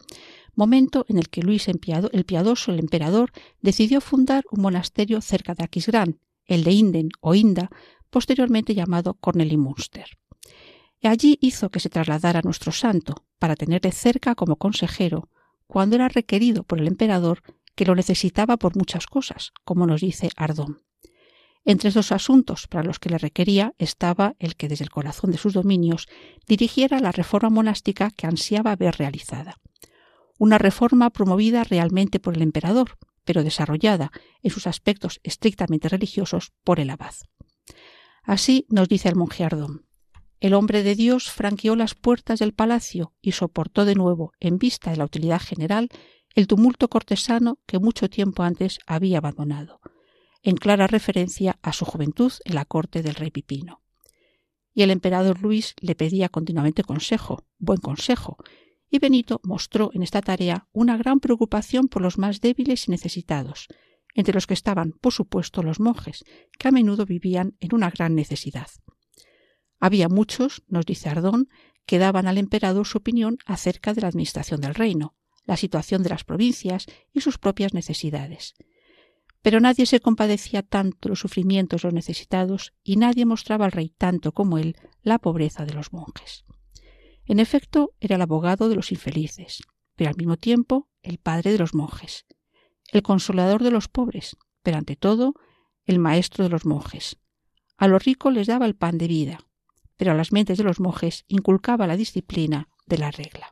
momento 0.56 1.06
en 1.08 1.18
el 1.18 1.30
que 1.30 1.42
Luis 1.42 1.68
el 1.68 1.80
Piadoso, 1.80 2.72
el 2.72 2.80
emperador, 2.80 3.32
decidió 3.62 4.02
fundar 4.02 4.44
un 4.52 4.62
monasterio 4.62 5.22
cerca 5.22 5.54
de 5.54 5.64
Aquisgrán, 5.64 6.20
el 6.46 6.64
de 6.64 6.72
Inden 6.72 7.10
o 7.22 7.36
Inda, 7.36 7.70
posteriormente 8.10 8.74
llamado 8.74 9.14
Cornelimünster. 9.14 10.18
Allí 11.04 11.38
hizo 11.42 11.70
que 11.70 11.80
se 11.80 11.90
trasladara 11.90 12.42
nuestro 12.44 12.72
santo, 12.72 13.26
para 13.38 13.56
tenerle 13.56 13.92
cerca 13.92 14.36
como 14.36 14.56
consejero, 14.56 15.30
cuando 15.68 15.96
era 15.96 16.08
requerido 16.08 16.64
por 16.64 16.80
el 16.80 16.88
emperador 16.88 17.42
que 17.76 17.86
lo 17.86 17.96
necesitaba 17.96 18.58
por 18.58 18.76
muchas 18.76 19.06
cosas, 19.06 19.52
como 19.64 19.86
nos 19.86 20.02
dice 20.02 20.30
Ardón. 20.36 20.82
Entre 21.66 21.88
estos 21.88 22.12
asuntos 22.12 22.68
para 22.68 22.84
los 22.84 23.00
que 23.00 23.10
le 23.10 23.18
requería 23.18 23.74
estaba 23.78 24.36
el 24.40 24.56
que 24.56 24.68
desde 24.68 24.84
el 24.84 24.90
corazón 24.90 25.32
de 25.32 25.38
sus 25.38 25.54
dominios 25.54 26.08
dirigiera 26.46 27.00
la 27.00 27.14
reforma 27.14 27.50
monástica 27.50 28.12
que 28.12 28.28
ansiaba 28.28 28.76
ver 28.76 28.96
realizada. 28.98 29.62
Una 30.38 30.58
reforma 30.58 31.10
promovida 31.10 31.64
realmente 31.64 32.20
por 32.20 32.36
el 32.36 32.42
emperador, 32.42 32.98
pero 33.24 33.44
desarrollada 33.44 34.12
en 34.42 34.52
sus 34.52 34.68
aspectos 34.68 35.22
estrictamente 35.24 35.88
religiosos 35.88 36.52
por 36.66 36.82
el 36.82 36.90
abad. 36.90 37.14
Así 38.24 38.66
nos 38.70 38.90
dice 38.90 39.08
el 39.08 39.16
monje 39.16 39.46
Ardón. 39.46 39.86
El 40.42 40.56
hombre 40.56 40.84
de 40.84 40.96
Dios 40.96 41.32
franqueó 41.32 41.78
las 41.78 41.96
puertas 41.96 42.40
del 42.40 42.54
palacio 42.54 43.14
y 43.22 43.32
soportó 43.32 43.86
de 43.86 43.96
nuevo, 43.96 44.34
en 44.42 44.58
vista 44.58 44.92
de 44.92 44.98
la 44.98 45.06
utilidad 45.06 45.40
general, 45.40 45.88
el 46.36 46.48
tumulto 46.48 46.90
cortesano 46.90 47.60
que 47.66 47.80
mucho 47.80 48.10
tiempo 48.10 48.44
antes 48.44 48.80
había 48.86 49.20
abandonado 49.20 49.80
en 50.44 50.58
clara 50.58 50.88
referencia 50.88 51.58
a 51.62 51.74
su 51.74 51.86
juventud 51.86 52.32
en 52.44 52.56
la 52.56 52.66
corte 52.66 53.02
del 53.02 53.16
rey 53.16 53.32
Pipino. 53.32 53.82
Y 54.74 54.84
el 54.84 54.92
emperador 54.92 55.42
Luis 55.42 55.74
le 55.80 55.96
pedía 55.96 56.30
continuamente 56.30 56.84
consejo, 56.84 57.46
buen 57.58 57.80
consejo, 57.80 58.38
y 58.90 59.00
Benito 59.00 59.40
mostró 59.44 59.90
en 59.94 60.04
esta 60.04 60.22
tarea 60.22 60.68
una 60.72 60.98
gran 60.98 61.20
preocupación 61.20 61.88
por 61.88 62.02
los 62.02 62.18
más 62.18 62.42
débiles 62.42 62.88
y 62.88 62.92
necesitados, 62.92 63.68
entre 64.14 64.34
los 64.34 64.46
que 64.46 64.54
estaban, 64.54 64.92
por 64.92 65.14
supuesto, 65.14 65.64
los 65.64 65.80
monjes, 65.80 66.24
que 66.60 66.68
a 66.68 66.72
menudo 66.72 67.06
vivían 67.06 67.56
en 67.60 67.74
una 67.74 67.90
gran 67.90 68.14
necesidad. 68.14 68.68
Había 69.80 70.10
muchos, 70.10 70.64
nos 70.68 70.86
dice 70.86 71.10
Ardón, 71.10 71.50
que 71.86 71.98
daban 71.98 72.28
al 72.28 72.38
emperador 72.38 72.86
su 72.86 73.00
opinión 73.00 73.38
acerca 73.46 73.94
de 73.94 74.02
la 74.02 74.10
administración 74.10 74.62
del 74.62 74.76
reino, 74.76 75.16
la 75.46 75.58
situación 75.58 76.04
de 76.04 76.10
las 76.10 76.24
provincias 76.24 76.86
y 77.12 77.22
sus 77.22 77.38
propias 77.38 77.74
necesidades, 77.74 78.54
pero 79.44 79.60
nadie 79.60 79.86
se 79.86 80.00
compadecía 80.00 80.64
tanto 80.64 81.10
los 81.10 81.20
sufrimientos 81.20 81.82
de 81.82 81.88
los 81.88 81.94
necesitados 81.94 82.74
y 82.82 82.96
nadie 82.96 83.26
mostraba 83.26 83.66
al 83.66 83.74
rey 83.74 83.90
tanto 83.90 84.32
como 84.32 84.58
él 84.58 84.76
la 85.04 85.20
pobreza 85.20 85.66
de 85.66 85.74
los 85.74 85.92
monjes. 85.92 86.46
En 87.26 87.40
efecto, 87.40 87.94
era 88.00 88.16
el 88.16 88.22
abogado 88.22 88.70
de 88.70 88.76
los 88.76 88.92
infelices, 88.92 89.62
pero 89.96 90.10
al 90.10 90.16
mismo 90.16 90.38
tiempo 90.38 90.90
el 91.02 91.18
padre 91.18 91.52
de 91.52 91.58
los 91.58 91.74
monjes, 91.74 92.26
el 92.92 93.04
consolador 93.04 93.62
de 93.62 93.72
los 93.72 93.90
pobres, 93.90 94.38
pero 94.64 94.78
ante 94.78 94.96
todo 94.96 95.34
el 95.86 96.00
maestro 96.00 96.46
de 96.46 96.50
los 96.50 96.66
monjes. 96.66 97.18
A 97.78 97.90
los 97.90 98.04
ricos 98.06 98.34
les 98.34 98.48
daba 98.48 98.66
el 98.66 98.76
pan 98.76 98.98
de 98.98 99.08
vida, 99.08 99.40
pero 99.98 100.12
a 100.12 100.16
las 100.16 100.32
mentes 100.32 100.58
de 100.58 100.64
los 100.64 100.80
monjes 100.80 101.26
inculcaba 101.28 101.86
la 101.86 101.98
disciplina 101.98 102.70
de 102.86 102.98
la 102.98 103.12
regla. 103.12 103.50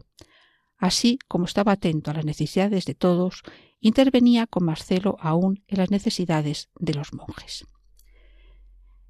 Así 0.81 1.19
como 1.27 1.45
estaba 1.45 1.73
atento 1.73 2.09
a 2.09 2.15
las 2.15 2.25
necesidades 2.25 2.85
de 2.85 2.95
todos, 2.95 3.43
intervenía 3.81 4.47
con 4.47 4.65
más 4.65 4.83
celo 4.83 5.15
aún 5.19 5.63
en 5.67 5.77
las 5.77 5.91
necesidades 5.91 6.71
de 6.79 6.95
los 6.95 7.13
monjes. 7.13 7.67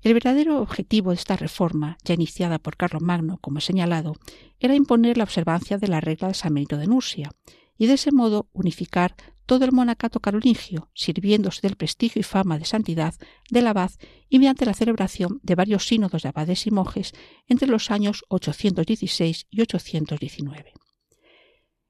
El 0.01 0.13
verdadero 0.13 0.61
objetivo 0.61 1.11
de 1.11 1.15
esta 1.15 1.37
reforma, 1.37 1.97
ya 2.03 2.13
iniciada 2.13 2.59
por 2.59 2.75
Magno, 3.01 3.37
como 3.37 3.59
he 3.59 3.61
señalado, 3.61 4.17
era 4.59 4.75
imponer 4.75 5.17
la 5.17 5.23
observancia 5.23 5.77
de 5.77 5.87
la 5.87 6.01
regla 6.01 6.27
de 6.27 6.33
San 6.33 6.53
Benito 6.53 6.75
de 6.75 6.87
Nursia 6.87 7.31
y 7.77 7.87
de 7.87 7.93
ese 7.93 8.11
modo 8.11 8.49
unificar 8.51 9.15
todo 9.45 9.63
el 9.63 9.71
monacato 9.71 10.19
carolingio, 10.19 10.89
sirviéndose 10.93 11.61
del 11.61 11.77
prestigio 11.77 12.19
y 12.19 12.23
fama 12.23 12.59
de 12.59 12.65
santidad 12.65 13.13
del 13.49 13.67
abad 13.67 13.91
y 14.27 14.39
mediante 14.39 14.65
la 14.65 14.73
celebración 14.73 15.39
de 15.41 15.55
varios 15.55 15.87
sínodos 15.87 16.23
de 16.23 16.29
abades 16.29 16.67
y 16.67 16.71
monjes 16.71 17.13
entre 17.47 17.69
los 17.69 17.91
años 17.91 18.25
816 18.27 19.47
y 19.49 19.61
819. 19.61 20.73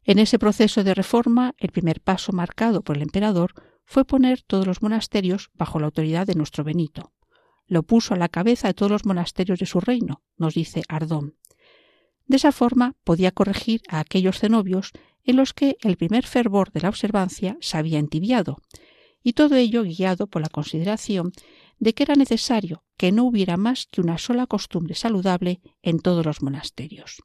En 0.04 0.20
ese 0.20 0.40
proceso 0.40 0.84
de 0.84 0.94
reforma, 0.94 1.54
el 1.58 1.72
primer 1.72 2.02
paso 2.02 2.32
marcado 2.32 2.82
por 2.82 2.98
el 2.98 3.04
emperador 3.04 3.54
fue 3.86 4.06
poner 4.06 4.42
todos 4.42 4.66
los 4.66 4.82
monasterios 4.82 5.52
bajo 5.54 5.80
la 5.80 5.86
autoridad 5.86 6.26
de 6.26 6.36
nuestro 6.36 6.64
Benito, 6.64 7.14
lo 7.72 7.84
puso 7.84 8.14
a 8.14 8.18
la 8.18 8.28
cabeza 8.28 8.68
de 8.68 8.74
todos 8.74 8.92
los 8.92 9.06
monasterios 9.06 9.58
de 9.58 9.66
su 9.66 9.80
reino, 9.80 10.22
nos 10.36 10.56
dice 10.56 10.84
Ardón. 10.90 11.38
De 12.26 12.36
esa 12.36 12.52
forma 12.52 12.98
podía 13.06 13.32
corregir 13.32 13.82
a 13.88 14.00
aquellos 14.00 14.40
cenobios 14.40 14.92
en 15.24 15.38
los 15.38 15.54
que 15.54 15.78
el 15.82 15.96
primer 15.96 16.26
fervor 16.26 16.74
de 16.74 16.82
la 16.82 16.90
observancia 16.90 17.58
se 17.62 17.78
había 17.78 18.00
entibiado, 18.00 18.58
y 19.24 19.34
todo 19.34 19.56
ello 19.56 19.84
guiado 19.84 20.28
por 20.28 20.42
la 20.42 20.50
consideración 20.50 21.32
de 21.80 21.94
que 21.94 22.04
era 22.04 22.16
necesario 22.16 22.84
que 22.98 23.14
no 23.14 23.24
hubiera 23.24 23.56
más 23.56 23.88
que 23.90 24.02
una 24.02 24.18
sola 24.18 24.48
costumbre 24.48 24.94
saludable 24.96 25.62
en 25.82 26.00
todos 26.00 26.26
los 26.26 26.42
monasterios. 26.42 27.24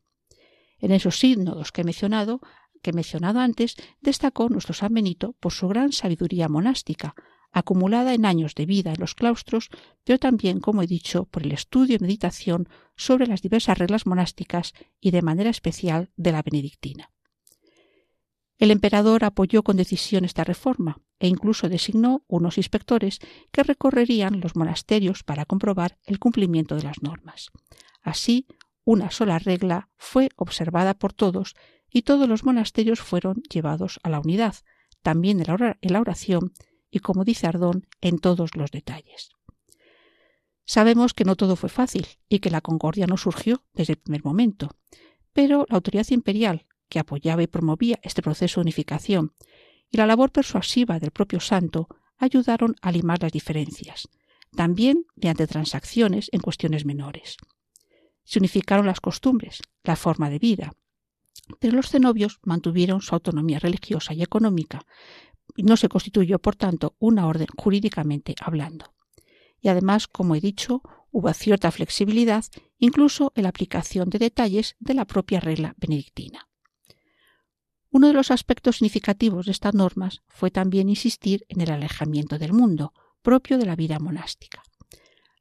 En 0.78 0.92
esos 0.92 1.18
sínodos 1.18 1.72
que 1.72 1.80
he 1.80 1.84
mencionado, 1.84 2.40
que 2.86 2.92
mencionado 2.92 3.40
antes, 3.40 3.74
destacó 4.00 4.48
nuestro 4.48 4.72
San 4.72 4.94
Benito 4.94 5.34
por 5.40 5.52
su 5.52 5.66
gran 5.66 5.90
sabiduría 5.90 6.48
monástica, 6.48 7.16
acumulada 7.50 8.14
en 8.14 8.24
años 8.24 8.54
de 8.54 8.64
vida 8.64 8.92
en 8.92 9.00
los 9.00 9.16
claustros, 9.16 9.70
pero 10.04 10.20
también, 10.20 10.60
como 10.60 10.82
he 10.82 10.86
dicho, 10.86 11.24
por 11.24 11.42
el 11.42 11.50
estudio 11.50 11.96
y 11.96 11.98
meditación 11.98 12.68
sobre 12.94 13.26
las 13.26 13.42
diversas 13.42 13.76
reglas 13.76 14.06
monásticas 14.06 14.72
y 15.00 15.10
de 15.10 15.22
manera 15.22 15.50
especial 15.50 16.10
de 16.16 16.30
la 16.30 16.42
benedictina. 16.42 17.10
El 18.56 18.70
emperador 18.70 19.24
apoyó 19.24 19.64
con 19.64 19.76
decisión 19.76 20.24
esta 20.24 20.44
reforma 20.44 21.00
e 21.18 21.26
incluso 21.26 21.68
designó 21.68 22.22
unos 22.28 22.56
inspectores 22.56 23.18
que 23.50 23.64
recorrerían 23.64 24.38
los 24.38 24.54
monasterios 24.54 25.24
para 25.24 25.44
comprobar 25.44 25.98
el 26.04 26.20
cumplimiento 26.20 26.76
de 26.76 26.84
las 26.84 27.02
normas. 27.02 27.50
Así, 28.00 28.46
una 28.84 29.10
sola 29.10 29.40
regla 29.40 29.88
fue 29.96 30.28
observada 30.36 30.94
por 30.94 31.12
todos 31.12 31.56
y 31.90 32.02
todos 32.02 32.28
los 32.28 32.44
monasterios 32.44 33.00
fueron 33.00 33.42
llevados 33.50 34.00
a 34.02 34.10
la 34.10 34.20
unidad, 34.20 34.56
también 35.02 35.40
en 35.40 35.92
la 35.92 36.00
oración 36.00 36.52
y, 36.90 37.00
como 37.00 37.24
dice 37.24 37.46
Ardón, 37.46 37.86
en 38.00 38.18
todos 38.18 38.56
los 38.56 38.70
detalles. 38.70 39.30
Sabemos 40.64 41.14
que 41.14 41.24
no 41.24 41.36
todo 41.36 41.54
fue 41.54 41.68
fácil 41.68 42.06
y 42.28 42.40
que 42.40 42.50
la 42.50 42.60
concordia 42.60 43.06
no 43.06 43.16
surgió 43.16 43.62
desde 43.72 43.92
el 43.92 43.98
primer 43.98 44.24
momento, 44.24 44.76
pero 45.32 45.64
la 45.68 45.76
autoridad 45.76 46.06
imperial, 46.10 46.66
que 46.88 46.98
apoyaba 46.98 47.42
y 47.42 47.46
promovía 47.46 48.00
este 48.02 48.22
proceso 48.22 48.60
de 48.60 48.64
unificación, 48.64 49.34
y 49.90 49.96
la 49.96 50.06
labor 50.06 50.32
persuasiva 50.32 50.98
del 50.98 51.12
propio 51.12 51.38
santo 51.38 51.88
ayudaron 52.18 52.74
a 52.82 52.90
limar 52.90 53.22
las 53.22 53.32
diferencias, 53.32 54.08
también 54.56 55.04
mediante 55.14 55.46
transacciones 55.46 56.28
en 56.32 56.40
cuestiones 56.40 56.84
menores. 56.84 57.36
Se 58.24 58.40
unificaron 58.40 58.86
las 58.86 59.00
costumbres, 59.00 59.62
la 59.84 59.94
forma 59.94 60.30
de 60.30 60.40
vida, 60.40 60.72
pero 61.60 61.76
los 61.76 61.90
cenobios 61.90 62.38
mantuvieron 62.42 63.00
su 63.00 63.14
autonomía 63.14 63.58
religiosa 63.58 64.14
y 64.14 64.22
económica, 64.22 64.86
no 65.56 65.76
se 65.76 65.88
constituyó, 65.88 66.38
por 66.38 66.56
tanto, 66.56 66.94
una 66.98 67.26
orden 67.26 67.46
jurídicamente 67.56 68.34
hablando. 68.40 68.94
Y 69.60 69.68
además, 69.68 70.06
como 70.06 70.34
he 70.34 70.40
dicho, 70.40 70.82
hubo 71.10 71.32
cierta 71.32 71.70
flexibilidad 71.70 72.44
incluso 72.78 73.32
en 73.34 73.44
la 73.44 73.48
aplicación 73.48 74.10
de 74.10 74.18
detalles 74.18 74.76
de 74.80 74.94
la 74.94 75.06
propia 75.06 75.40
regla 75.40 75.74
benedictina. 75.78 76.48
Uno 77.90 78.08
de 78.08 78.12
los 78.12 78.30
aspectos 78.30 78.76
significativos 78.76 79.46
de 79.46 79.52
estas 79.52 79.72
normas 79.72 80.22
fue 80.28 80.50
también 80.50 80.90
insistir 80.90 81.46
en 81.48 81.62
el 81.62 81.70
alejamiento 81.70 82.38
del 82.38 82.52
mundo, 82.52 82.92
propio 83.22 83.56
de 83.56 83.64
la 83.64 83.76
vida 83.76 83.98
monástica. 83.98 84.62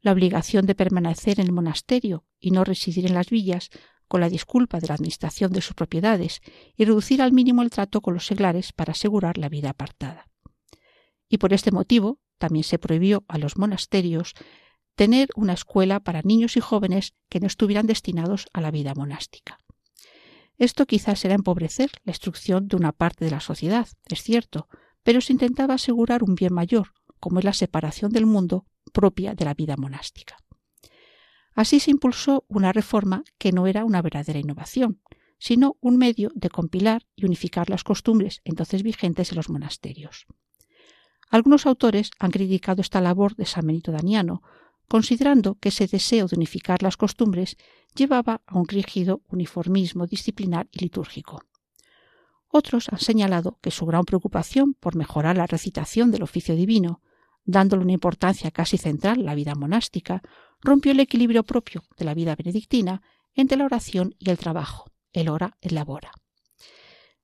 La 0.01 0.13
obligación 0.13 0.65
de 0.65 0.75
permanecer 0.75 1.39
en 1.39 1.47
el 1.47 1.51
monasterio 1.51 2.23
y 2.39 2.51
no 2.51 2.63
residir 2.63 3.07
en 3.07 3.15
las 3.15 3.29
villas 3.29 3.71
con 4.07 4.21
la 4.21 4.29
disculpa 4.29 4.79
de 4.79 4.87
la 4.87 4.95
administración 4.95 5.51
de 5.51 5.61
sus 5.61 5.75
propiedades 5.75 6.41
y 6.75 6.85
reducir 6.85 7.21
al 7.21 7.31
mínimo 7.31 7.61
el 7.61 7.69
trato 7.69 8.01
con 8.01 8.13
los 8.13 8.25
seglares 8.25 8.73
para 8.73 8.91
asegurar 8.91 9.37
la 9.37 9.49
vida 9.49 9.71
apartada. 9.71 10.27
Y 11.29 11.37
por 11.37 11.53
este 11.53 11.71
motivo 11.71 12.19
también 12.37 12.63
se 12.63 12.79
prohibió 12.79 13.23
a 13.27 13.37
los 13.37 13.57
monasterios 13.57 14.33
tener 14.95 15.29
una 15.35 15.53
escuela 15.53 15.99
para 15.99 16.21
niños 16.21 16.57
y 16.57 16.61
jóvenes 16.61 17.13
que 17.29 17.39
no 17.39 17.47
estuvieran 17.47 17.87
destinados 17.87 18.47
a 18.53 18.61
la 18.61 18.71
vida 18.71 18.93
monástica. 18.95 19.57
Esto 20.57 20.85
quizás 20.85 21.23
era 21.25 21.35
empobrecer 21.35 21.91
la 22.03 22.11
instrucción 22.11 22.67
de 22.67 22.77
una 22.77 22.93
parte 22.93 23.25
de 23.25 23.31
la 23.31 23.41
sociedad, 23.41 23.87
es 24.07 24.23
cierto, 24.23 24.69
pero 25.03 25.19
se 25.19 25.33
intentaba 25.33 25.73
asegurar 25.73 26.23
un 26.23 26.35
bien 26.35 26.53
mayor, 26.53 26.93
como 27.19 27.39
es 27.39 27.45
la 27.45 27.53
separación 27.53 28.11
del 28.11 28.25
mundo 28.25 28.65
propia 28.93 29.35
de 29.35 29.45
la 29.45 29.53
vida 29.53 29.75
monástica. 29.77 30.37
Así 31.55 31.79
se 31.79 31.89
impulsó 31.89 32.45
una 32.47 32.71
reforma 32.71 33.23
que 33.37 33.51
no 33.51 33.65
era 33.65 33.85
una 33.85 34.01
verdadera 34.01 34.39
innovación, 34.39 35.01
sino 35.39 35.77
un 35.81 35.97
medio 35.97 36.29
de 36.35 36.49
compilar 36.49 37.07
y 37.15 37.25
unificar 37.25 37.69
las 37.69 37.83
costumbres 37.83 38.41
entonces 38.43 38.83
vigentes 38.83 39.31
en 39.31 39.37
los 39.37 39.49
monasterios. 39.49 40.27
Algunos 41.29 41.65
autores 41.65 42.11
han 42.19 42.31
criticado 42.31 42.81
esta 42.81 43.01
labor 43.01 43.35
de 43.35 43.45
San 43.45 43.65
Benito 43.65 43.91
Daniano 43.91 44.43
considerando 44.87 45.55
que 45.55 45.69
ese 45.69 45.87
deseo 45.87 46.27
de 46.27 46.35
unificar 46.35 46.83
las 46.83 46.97
costumbres 46.97 47.57
llevaba 47.95 48.41
a 48.45 48.57
un 48.57 48.67
rígido 48.67 49.21
uniformismo 49.29 50.05
disciplinar 50.05 50.67
y 50.71 50.79
litúrgico. 50.79 51.41
Otros 52.49 52.89
han 52.89 52.99
señalado 52.99 53.57
que 53.61 53.71
su 53.71 53.85
gran 53.85 54.03
preocupación 54.05 54.73
por 54.75 54.95
mejorar 54.95 55.37
la 55.37 55.47
recitación 55.47 56.11
del 56.11 56.23
oficio 56.23 56.55
divino, 56.55 57.01
dándole 57.45 57.83
una 57.83 57.93
importancia 57.93 58.51
casi 58.51 58.77
central 58.77 59.21
a 59.21 59.23
la 59.23 59.35
vida 59.35 59.55
monástica, 59.55 60.21
rompió 60.61 60.91
el 60.91 60.99
equilibrio 60.99 61.43
propio 61.43 61.83
de 61.97 62.05
la 62.05 62.13
vida 62.13 62.35
benedictina 62.35 63.01
entre 63.33 63.57
la 63.57 63.65
oración 63.65 64.15
y 64.19 64.29
el 64.29 64.37
trabajo, 64.37 64.91
el 65.13 65.29
ora 65.29 65.57
el 65.61 65.75
labora. 65.75 66.11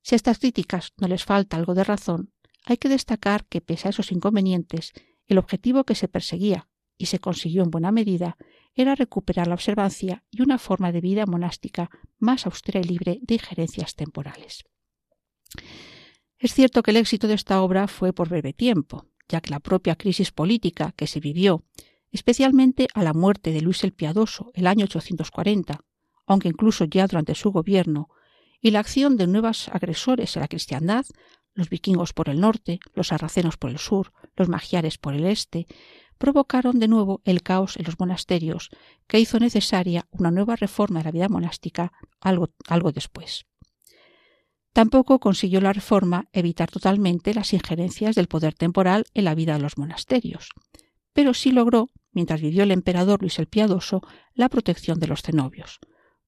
Si 0.02 0.14
a 0.14 0.16
estas 0.16 0.38
críticas 0.38 0.92
no 0.96 1.08
les 1.08 1.24
falta 1.24 1.56
algo 1.56 1.74
de 1.74 1.84
razón, 1.84 2.32
hay 2.64 2.76
que 2.76 2.88
destacar 2.88 3.44
que, 3.46 3.60
pese 3.60 3.88
a 3.88 3.90
esos 3.90 4.12
inconvenientes, 4.12 4.92
el 5.26 5.38
objetivo 5.38 5.84
que 5.84 5.94
se 5.94 6.08
perseguía 6.08 6.68
y 6.96 7.06
se 7.06 7.18
consiguió 7.18 7.62
en 7.62 7.70
buena 7.70 7.90
medida, 7.90 8.36
era 8.74 8.94
recuperar 8.94 9.48
la 9.48 9.54
observancia 9.54 10.24
y 10.30 10.42
una 10.42 10.58
forma 10.58 10.92
de 10.92 11.00
vida 11.00 11.26
monástica 11.26 11.90
más 12.18 12.46
austera 12.46 12.80
y 12.80 12.84
libre 12.84 13.18
de 13.22 13.34
injerencias 13.34 13.94
temporales. 13.94 14.64
Es 16.38 16.54
cierto 16.54 16.82
que 16.82 16.90
el 16.90 16.96
éxito 16.96 17.28
de 17.28 17.34
esta 17.34 17.62
obra 17.62 17.86
fue 17.86 18.12
por 18.12 18.28
breve 18.28 18.52
tiempo, 18.52 19.06
ya 19.28 19.40
que 19.40 19.50
la 19.50 19.60
propia 19.60 19.96
crisis 19.96 20.32
política 20.32 20.92
que 20.96 21.06
se 21.06 21.20
vivió, 21.20 21.64
especialmente 22.10 22.88
a 22.94 23.02
la 23.02 23.12
muerte 23.12 23.52
de 23.52 23.60
Luis 23.60 23.84
el 23.84 23.92
Piadoso 23.92 24.50
el 24.54 24.66
año 24.66 24.84
840, 24.84 25.80
aunque 26.26 26.48
incluso 26.48 26.84
ya 26.84 27.06
durante 27.06 27.34
su 27.34 27.50
gobierno, 27.50 28.08
y 28.60 28.70
la 28.70 28.80
acción 28.80 29.16
de 29.16 29.26
nuevos 29.26 29.68
agresores 29.68 30.36
a 30.36 30.40
la 30.40 30.48
cristiandad, 30.48 31.04
los 31.54 31.68
vikingos 31.68 32.12
por 32.12 32.28
el 32.28 32.40
norte, 32.40 32.80
los 32.94 33.08
sarracenos 33.08 33.56
por 33.56 33.70
el 33.70 33.78
sur, 33.78 34.12
los 34.36 34.48
magiares 34.48 34.98
por 34.98 35.14
el 35.14 35.26
este, 35.26 35.66
provocaron 36.16 36.78
de 36.78 36.86
nuevo 36.88 37.20
el 37.24 37.42
caos 37.42 37.76
en 37.76 37.84
los 37.84 37.98
monasterios, 37.98 38.70
que 39.08 39.18
hizo 39.18 39.40
necesaria 39.40 40.06
una 40.10 40.30
nueva 40.30 40.54
reforma 40.54 41.00
de 41.00 41.04
la 41.06 41.10
vida 41.10 41.28
monástica 41.28 41.92
algo, 42.20 42.50
algo 42.68 42.92
después. 42.92 43.44
Tampoco 44.72 45.18
consiguió 45.18 45.60
la 45.60 45.72
reforma 45.72 46.28
evitar 46.32 46.70
totalmente 46.70 47.34
las 47.34 47.52
injerencias 47.52 48.14
del 48.14 48.28
poder 48.28 48.54
temporal 48.54 49.04
en 49.12 49.24
la 49.24 49.34
vida 49.34 49.54
de 49.54 49.60
los 49.60 49.76
monasterios, 49.76 50.48
pero 51.12 51.34
sí 51.34 51.52
logró, 51.52 51.90
mientras 52.12 52.40
vivió 52.40 52.62
el 52.62 52.70
emperador 52.70 53.20
Luis 53.20 53.38
el 53.38 53.48
Piadoso, 53.48 54.00
la 54.34 54.48
protección 54.48 54.98
de 54.98 55.08
los 55.08 55.22
cenobios, 55.22 55.78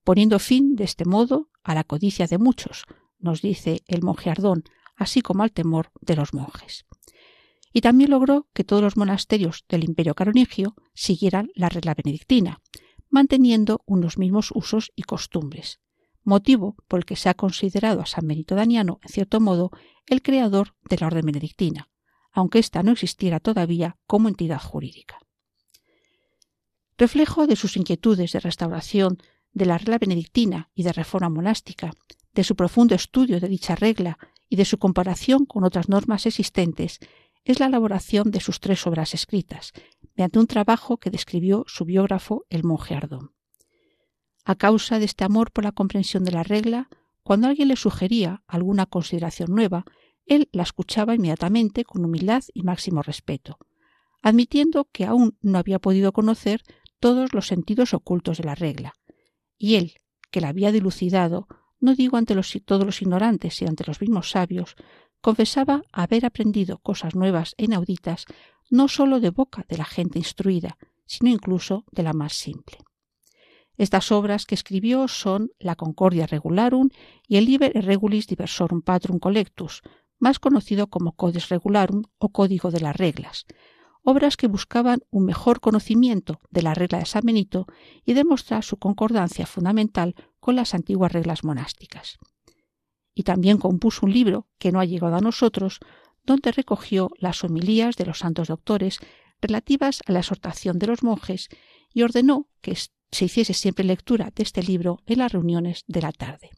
poniendo 0.05 0.39
fin 0.39 0.77
de 0.77 0.85
este 0.85 1.07
modo 1.07 1.49
a 1.63 1.75
la 1.75 1.85
codicia 1.85 2.27
de 2.27 2.39
muchos, 2.39 2.85
nos 3.19 3.41
dice 3.41 3.83
el 3.87 4.03
monje 4.03 4.29
Ardón, 4.29 4.65
así 4.97 5.23
como 5.23 5.43
al 5.43 5.53
temor 5.53 5.91
de 6.03 6.17
los 6.17 6.35
monjes. 6.35 6.85
Y 7.73 7.81
también 7.81 8.11
logró 8.11 8.47
que 8.53 8.63
todos 8.63 8.83
los 8.83 8.97
monasterios 8.97 9.65
del 9.69 9.85
Imperio 9.85 10.15
Carolingio 10.15 10.77
siguieran 10.93 11.51
la 11.55 11.71
regla 11.71 11.95
benedictina, 11.95 12.61
manteniendo 13.09 13.83
unos 13.87 14.19
mismos 14.19 14.51
usos 14.55 14.93
y 14.95 15.03
costumbres, 15.03 15.81
motivo 16.25 16.77
por 16.89 17.01
el 17.01 17.05
que 17.05 17.17
se 17.17 17.29
ha 17.29 17.35
considerado 17.35 18.01
a 18.01 18.07
San 18.07 18.27
Benito 18.27 18.55
Daniano, 18.55 18.99
en 19.03 19.09
cierto 19.09 19.41
modo, 19.41 19.71
el 20.07 20.23
creador 20.23 20.75
de 20.89 20.99
la 20.99 21.07
orden 21.07 21.27
benedictina, 21.27 21.91
aunque 22.33 22.59
ésta 22.59 22.83
no 22.83 22.93
existiera 22.93 23.41
todavía 23.41 23.97
como 24.07 24.29
entidad 24.29 24.61
jurídica. 24.61 25.19
Reflejo 26.97 27.47
de 27.47 27.57
sus 27.57 27.77
inquietudes 27.77 28.33
de 28.33 28.41
restauración 28.41 29.19
de 29.53 29.67
la 29.67 29.79
regla 29.79 29.99
benedictina 29.99 30.71
y 30.75 30.83
de 30.83 30.93
reforma 30.93 31.29
monástica, 31.29 31.93
de 32.33 32.45
su 32.45 32.57
profundo 32.57 32.95
estudio 32.95 33.41
de 33.41 33.49
dicha 33.49 33.77
regla 33.77 34.19
y 34.49 34.57
de 34.57 34.65
su 34.65 34.79
comparación 34.79 35.47
con 35.47 35.65
otras 35.65 35.89
normas 35.89 36.27
existentes, 36.27 36.99
es 37.45 37.61
la 37.61 37.67
elaboración 37.67 38.31
de 38.31 38.41
sus 38.41 38.61
tres 38.61 38.87
obras 38.87 39.15
escritas, 39.15 39.73
mediante 40.17 40.39
un 40.39 40.47
trabajo 40.47 40.97
que 40.97 41.11
describió 41.11 41.65
su 41.67 41.85
biógrafo 41.85 42.45
el 42.49 42.65
monje 42.65 42.95
Ardón. 42.95 43.34
A 44.45 44.57
causa 44.57 44.99
de 44.99 45.07
este 45.07 45.25
amor 45.25 45.53
por 45.53 45.65
la 45.65 45.73
comprensión 45.73 46.25
de 46.25 46.33
la 46.33 46.43
regla, 46.43 46.89
cuando 47.23 47.49
alguien 47.49 47.69
le 47.69 47.77
sugería 47.77 48.43
alguna 48.47 48.87
consideración 48.87 49.51
nueva, 49.51 49.85
él 50.27 50.49
la 50.53 50.63
escuchaba 50.63 51.15
inmediatamente 51.15 51.85
con 51.85 52.05
humildad 52.05 52.45
y 52.53 52.63
máximo 52.63 53.03
respeto, 53.03 53.59
admitiendo 54.23 54.89
que 54.93 55.07
aún 55.07 55.39
no 55.41 55.59
había 55.59 55.79
podido 55.79 56.13
conocer 56.13 56.63
todos 57.01 57.33
los 57.33 57.47
sentidos 57.47 57.95
ocultos 57.95 58.39
de 58.39 58.45
la 58.45 58.55
regla, 58.55 58.95
y 59.59 59.77
él, 59.77 59.95
que 60.31 60.41
la 60.41 60.49
había 60.49 60.73
dilucidado, 60.73 61.47
no 61.81 61.95
digo 61.95 62.17
ante 62.17 62.35
todos 62.65 62.87
los 62.87 63.03
ignorantes, 63.03 63.57
sino 63.57 63.71
ante 63.71 63.85
los 63.87 64.01
mismos 64.01 64.31
sabios, 64.31 64.77
confesaba 65.21 65.83
haber 65.93 66.27
aprendido 66.27 66.79
cosas 66.79 67.15
nuevas 67.15 67.55
e 67.57 67.65
inauditas 67.65 68.27
no 68.71 68.89
sólo 68.89 69.21
de 69.21 69.31
boca 69.31 69.65
de 69.69 69.79
la 69.79 69.85
gente 69.85 70.19
instruida, 70.19 70.77
sino 71.07 71.31
incluso 71.31 71.85
de 71.93 72.03
la 72.03 72.13
más 72.13 72.35
simple. 72.35 72.79
Estas 73.77 74.13
obras 74.13 74.47
que 74.47 74.55
escribió 74.55 75.09
son 75.09 75.51
la 75.59 75.75
Concordia 75.75 76.27
Regularum 76.27 76.91
y 77.27 77.37
el 77.37 77.47
Liber 77.47 77.73
Regulis 77.85 78.27
Diversorum 78.27 78.83
Patrum 78.83 79.19
Collectus, 79.19 79.83
más 80.19 80.39
conocido 80.39 80.89
como 80.89 81.13
Codex 81.13 81.49
Regularum 81.49 82.05
o 82.19 82.31
Código 82.31 82.71
de 82.71 82.81
las 82.81 82.97
Reglas, 82.97 83.47
obras 84.05 84.37
que 84.37 84.47
buscaban 84.47 85.01
un 85.11 85.25
mejor 85.25 85.61
conocimiento 85.61 86.41
de 86.51 86.63
la 86.63 86.75
regla 86.75 86.99
de 86.99 87.07
San 87.07 87.23
Benito 87.25 87.67
y 88.05 88.13
demostrar 88.13 88.63
su 88.63 88.77
concordancia 88.77 89.47
fundamental 89.47 90.15
con 90.39 90.57
las 90.57 90.75
antiguas 90.75 91.13
reglas 91.13 91.43
monásticas. 91.43 92.19
Y 93.15 93.23
también 93.23 93.59
compuso 93.59 94.07
un 94.07 94.13
libro 94.13 94.47
que 94.59 94.73
no 94.73 94.81
ha 94.81 94.85
llegado 94.85 95.17
a 95.17 95.21
nosotros, 95.21 95.81
donde 96.25 96.53
recogió 96.53 97.11
las 97.19 97.43
homilías 97.45 97.97
de 97.97 98.07
los 98.07 98.19
santos 98.19 98.49
doctores 98.49 98.99
relativas 99.41 100.01
a 100.07 100.13
la 100.13 100.21
exhortación 100.21 100.79
de 100.79 100.87
los 100.87 101.03
monjes 101.03 101.49
y 101.93 102.03
ordenó 102.03 102.49
que 102.61 102.73
se 103.15 103.27
hiciese 103.27 103.55
siempre 103.55 103.85
lectura 103.85 104.33
de 104.35 104.43
este 104.43 104.63
libro 104.63 104.99
en 105.07 105.21
las 105.21 105.33
reuniones 105.33 105.85
de 105.87 106.03
la 106.03 106.13
tarde. 106.13 106.51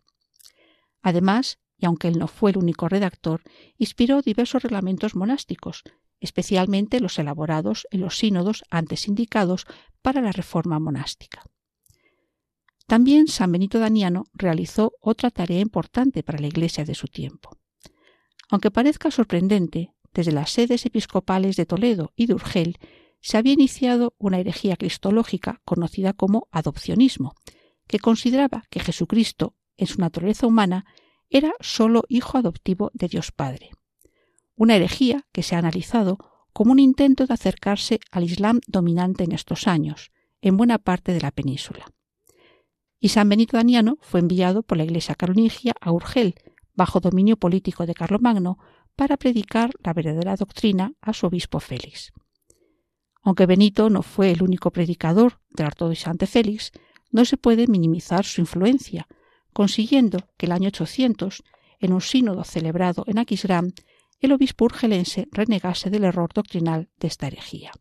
Además, 1.03 1.59
y 1.79 1.87
aunque 1.87 2.09
él 2.09 2.19
no 2.19 2.27
fue 2.27 2.51
el 2.51 2.59
único 2.59 2.88
redactor, 2.88 3.42
inspiró 3.77 4.23
diversos 4.23 4.62
reglamentos 4.62 5.14
monásticos, 5.14 5.85
especialmente 6.19 7.01
los 7.01 7.19
elaborados 7.19 7.87
en 7.90 8.01
los 8.01 8.16
sínodos 8.19 8.64
antes 8.71 9.07
indicados 9.07 9.66
para 10.01 10.23
la 10.23 10.33
reforma 10.33 10.81
monástica. 10.81 11.45
También 12.87 13.27
San 13.27 13.53
Benito 13.53 13.79
Daniano 13.79 14.25
realizó 14.33 14.95
otra 15.01 15.31
tarea 15.31 15.61
importante 15.61 16.23
para 16.23 16.38
la 16.38 16.47
Iglesia 16.47 16.85
de 16.85 16.95
su 16.95 17.09
tiempo. 17.09 17.59
Aunque 18.49 18.71
parezca 18.71 19.11
sorprendente, 19.11 19.92
desde 20.14 20.33
las 20.33 20.51
sedes 20.51 20.87
episcopales 20.87 21.57
de 21.57 21.66
Toledo 21.66 22.12
y 22.16 22.27
de 22.27 22.35
Urgel 22.35 22.79
se 23.27 23.39
había 23.39 23.55
iniciado 23.55 24.15
una 24.19 24.39
herejía 24.39 24.77
cristológica 24.77 25.61
conocida 25.65 26.12
como 26.12 26.47
adopcionismo, 26.53 27.35
que 27.89 27.99
consideraba 27.99 28.62
que 28.71 28.79
Jesucristo, 28.79 29.57
en 29.77 29.89
su 29.89 30.01
naturaleza 30.01 30.47
humana, 30.47 30.87
era 31.29 31.53
sólo 31.59 32.05
hijo 32.09 32.39
adoptivo 32.39 32.93
de 32.95 33.09
Dios 33.09 33.33
Padre. 33.33 33.71
Una 34.55 34.77
herejía 34.77 35.27
que 35.33 35.43
se 35.43 35.57
ha 35.57 35.59
analizado 35.59 36.19
como 36.53 36.71
un 36.71 36.79
intento 36.79 37.27
de 37.27 37.35
acercarse 37.35 37.99
al 38.12 38.23
Islam 38.23 38.61
dominante 38.69 39.25
en 39.25 39.33
estos 39.33 39.67
años, 39.67 40.12
en 40.41 40.57
buena 40.57 40.79
parte 40.79 41.12
de 41.12 41.21
la 41.21 41.33
península. 41.33 41.85
Y 43.01 43.09
San 43.09 43.29
Benito 43.29 43.57
Daniano 43.57 43.99
fue 44.03 44.21
enviado 44.21 44.62
por 44.62 44.79
la 44.79 44.85
Iglesia 44.85 45.17
carolingia 45.17 45.75
a 45.81 45.91
Urgel, 45.91 46.37
bajo 46.75 47.01
dominio 47.01 47.37
político 47.37 47.87
de 47.87 47.95
Carlomagno, 47.95 48.61
para 48.95 49.17
predicar 49.17 49.73
la 49.83 49.95
verdadera 49.95 50.37
doctrina 50.37 50.93
a 51.01 51.12
su 51.12 51.27
obispo 51.27 51.59
Félix. 51.59 52.12
Aunque 53.27 53.47
Benito 53.47 53.91
no 53.91 54.03
fue 54.03 54.31
el 54.31 54.41
único 54.41 54.71
predicador 54.71 55.41
del 55.51 55.67
ortodoxo 55.67 56.09
ante 56.09 56.29
Félix, 56.29 56.71
no 57.11 57.25
se 57.25 57.37
puede 57.37 57.67
minimizar 57.67 58.25
su 58.25 58.41
influencia, 58.41 59.09
consiguiendo 59.53 60.21
que 60.37 60.47
el 60.47 60.53
año 60.53 60.69
800, 60.69 61.43
en 61.81 61.93
un 61.93 62.01
sínodo 62.01 62.45
celebrado 62.45 63.03
en 63.09 63.19
Aquisgrán, 63.19 63.75
el 64.21 64.31
obispo 64.31 64.67
urgelense 64.67 65.27
renegase 65.33 65.91
del 65.91 66.05
error 66.05 66.31
doctrinal 66.33 66.89
de 67.01 67.09
esta 67.09 67.27
herejía. 67.27 67.73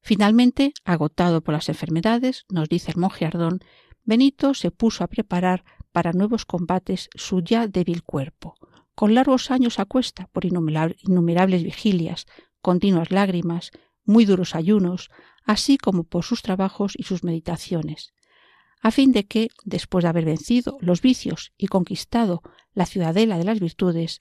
Finalmente, 0.00 0.72
agotado 0.84 1.40
por 1.40 1.54
las 1.54 1.68
enfermedades, 1.68 2.46
nos 2.48 2.68
dice 2.68 2.90
el 2.90 2.96
monje 2.96 3.26
Ardón, 3.26 3.60
Benito 4.02 4.54
se 4.54 4.72
puso 4.72 5.04
a 5.04 5.08
preparar 5.08 5.64
para 5.92 6.12
nuevos 6.12 6.46
combates 6.46 7.10
su 7.14 7.42
ya 7.42 7.68
débil 7.68 8.02
cuerpo, 8.02 8.56
con 8.96 9.14
largos 9.14 9.52
años 9.52 9.78
a 9.78 9.84
cuesta 9.84 10.28
por 10.32 10.44
innumerables 10.44 11.62
vigilias, 11.62 12.26
continuas 12.60 13.10
lágrimas, 13.10 13.70
muy 14.04 14.24
duros 14.24 14.54
ayunos, 14.54 15.10
así 15.44 15.78
como 15.78 16.04
por 16.04 16.24
sus 16.24 16.42
trabajos 16.42 16.94
y 16.96 17.04
sus 17.04 17.24
meditaciones, 17.24 18.12
a 18.80 18.90
fin 18.90 19.12
de 19.12 19.26
que, 19.26 19.48
después 19.64 20.02
de 20.02 20.08
haber 20.08 20.24
vencido 20.24 20.78
los 20.80 21.02
vicios 21.02 21.52
y 21.56 21.66
conquistado 21.66 22.42
la 22.72 22.86
ciudadela 22.86 23.38
de 23.38 23.44
las 23.44 23.60
virtudes, 23.60 24.18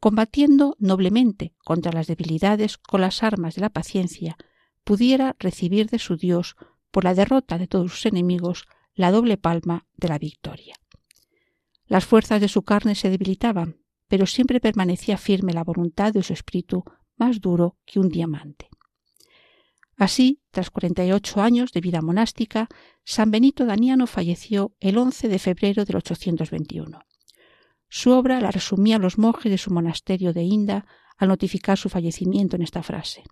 combatiendo 0.00 0.76
noblemente 0.78 1.54
contra 1.64 1.92
las 1.92 2.06
debilidades 2.06 2.78
con 2.78 3.00
las 3.00 3.22
armas 3.22 3.54
de 3.54 3.62
la 3.62 3.70
paciencia, 3.70 4.36
pudiera 4.84 5.34
recibir 5.38 5.88
de 5.88 5.98
su 5.98 6.16
Dios, 6.16 6.56
por 6.90 7.04
la 7.04 7.14
derrota 7.14 7.58
de 7.58 7.66
todos 7.66 7.90
sus 7.90 8.06
enemigos, 8.06 8.66
la 8.94 9.10
doble 9.10 9.36
palma 9.36 9.86
de 9.96 10.08
la 10.08 10.18
victoria. 10.18 10.76
Las 11.86 12.04
fuerzas 12.04 12.40
de 12.40 12.48
su 12.48 12.62
carne 12.62 12.94
se 12.94 13.10
debilitaban, 13.10 13.80
pero 14.08 14.26
siempre 14.26 14.60
permanecía 14.60 15.18
firme 15.18 15.52
la 15.52 15.64
voluntad 15.64 16.12
de 16.12 16.22
su 16.22 16.32
espíritu 16.32 16.84
más 17.16 17.40
duro 17.40 17.76
que 17.84 17.98
un 17.98 18.08
diamante. 18.08 18.68
Así, 19.96 20.42
tras 20.50 20.70
48 20.70 21.40
años 21.40 21.72
de 21.72 21.80
vida 21.80 22.02
monástica, 22.02 22.68
San 23.04 23.30
Benito 23.30 23.64
Daniano 23.64 24.06
falleció 24.06 24.74
el 24.78 24.98
11 24.98 25.28
de 25.28 25.38
febrero 25.38 25.84
del 25.84 25.96
821. 25.96 27.00
Su 27.88 28.10
obra 28.10 28.40
la 28.40 28.50
resumían 28.50 29.00
los 29.00 29.16
monjes 29.16 29.50
de 29.50 29.58
su 29.58 29.72
monasterio 29.72 30.32
de 30.32 30.42
Inda 30.42 30.86
al 31.16 31.28
notificar 31.28 31.78
su 31.78 31.88
fallecimiento 31.88 32.56
en 32.56 32.62
esta 32.62 32.82
frase. 32.82 33.24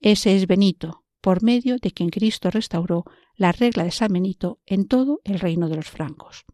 Ese 0.00 0.34
es 0.34 0.46
Benito, 0.46 1.04
por 1.20 1.42
medio 1.42 1.76
de 1.76 1.90
quien 1.90 2.08
Cristo 2.08 2.50
restauró 2.50 3.04
la 3.36 3.52
regla 3.52 3.84
de 3.84 3.90
San 3.90 4.12
Benito 4.12 4.60
en 4.66 4.86
todo 4.86 5.20
el 5.24 5.40
reino 5.40 5.68
de 5.68 5.76
los 5.76 5.88
francos. 5.88 6.44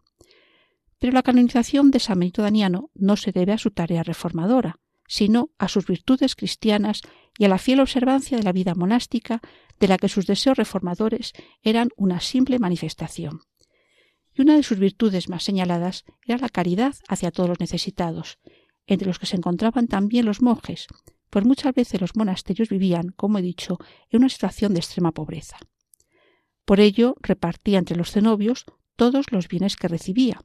Pero 0.98 1.12
la 1.12 1.22
canonización 1.22 1.90
de 1.90 2.00
San 2.00 2.18
Benito 2.18 2.42
Daniano 2.42 2.90
no 2.94 3.16
se 3.16 3.30
debe 3.30 3.52
a 3.52 3.58
su 3.58 3.70
tarea 3.70 4.02
reformadora, 4.02 4.80
sino 5.08 5.50
a 5.58 5.66
sus 5.66 5.86
virtudes 5.86 6.36
cristianas 6.36 7.02
y 7.36 7.44
a 7.44 7.48
la 7.48 7.58
fiel 7.58 7.80
observancia 7.80 8.38
de 8.38 8.44
la 8.44 8.52
vida 8.52 8.74
monástica 8.76 9.40
de 9.80 9.88
la 9.88 9.98
que 9.98 10.08
sus 10.08 10.26
deseos 10.26 10.56
reformadores 10.56 11.32
eran 11.62 11.88
una 11.96 12.20
simple 12.20 12.58
manifestación. 12.58 13.40
Y 14.34 14.42
una 14.42 14.54
de 14.54 14.62
sus 14.62 14.78
virtudes 14.78 15.28
más 15.28 15.42
señaladas 15.42 16.04
era 16.24 16.38
la 16.38 16.48
caridad 16.48 16.94
hacia 17.08 17.32
todos 17.32 17.48
los 17.48 17.60
necesitados, 17.60 18.38
entre 18.86 19.08
los 19.08 19.18
que 19.18 19.26
se 19.26 19.36
encontraban 19.36 19.88
también 19.88 20.26
los 20.26 20.42
monjes, 20.42 20.86
pues 21.30 21.44
muchas 21.44 21.74
veces 21.74 22.00
los 22.00 22.16
monasterios 22.16 22.68
vivían, 22.68 23.10
como 23.10 23.38
he 23.38 23.42
dicho, 23.42 23.78
en 24.10 24.20
una 24.20 24.28
situación 24.28 24.74
de 24.74 24.80
extrema 24.80 25.12
pobreza. 25.12 25.58
Por 26.64 26.80
ello, 26.80 27.16
repartía 27.20 27.78
entre 27.78 27.96
los 27.96 28.10
cenobios 28.10 28.66
todos 28.96 29.26
los 29.30 29.48
bienes 29.48 29.76
que 29.76 29.88
recibía, 29.88 30.42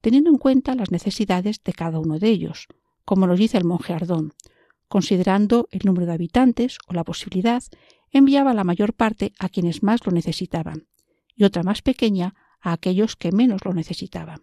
teniendo 0.00 0.30
en 0.30 0.38
cuenta 0.38 0.74
las 0.74 0.90
necesidades 0.90 1.62
de 1.62 1.72
cada 1.72 1.98
uno 1.98 2.18
de 2.18 2.28
ellos, 2.28 2.66
como 3.10 3.26
nos 3.26 3.40
dice 3.40 3.58
el 3.58 3.64
monje 3.64 3.92
Ardón. 3.92 4.34
Considerando 4.86 5.66
el 5.72 5.80
número 5.82 6.06
de 6.06 6.12
habitantes 6.12 6.78
o 6.86 6.94
la 6.94 7.02
posibilidad, 7.02 7.60
enviaba 8.12 8.54
la 8.54 8.62
mayor 8.62 8.94
parte 8.94 9.32
a 9.40 9.48
quienes 9.48 9.82
más 9.82 10.06
lo 10.06 10.12
necesitaban, 10.12 10.86
y 11.34 11.42
otra 11.42 11.64
más 11.64 11.82
pequeña 11.82 12.36
a 12.60 12.70
aquellos 12.70 13.16
que 13.16 13.32
menos 13.32 13.64
lo 13.64 13.74
necesitaban. 13.74 14.42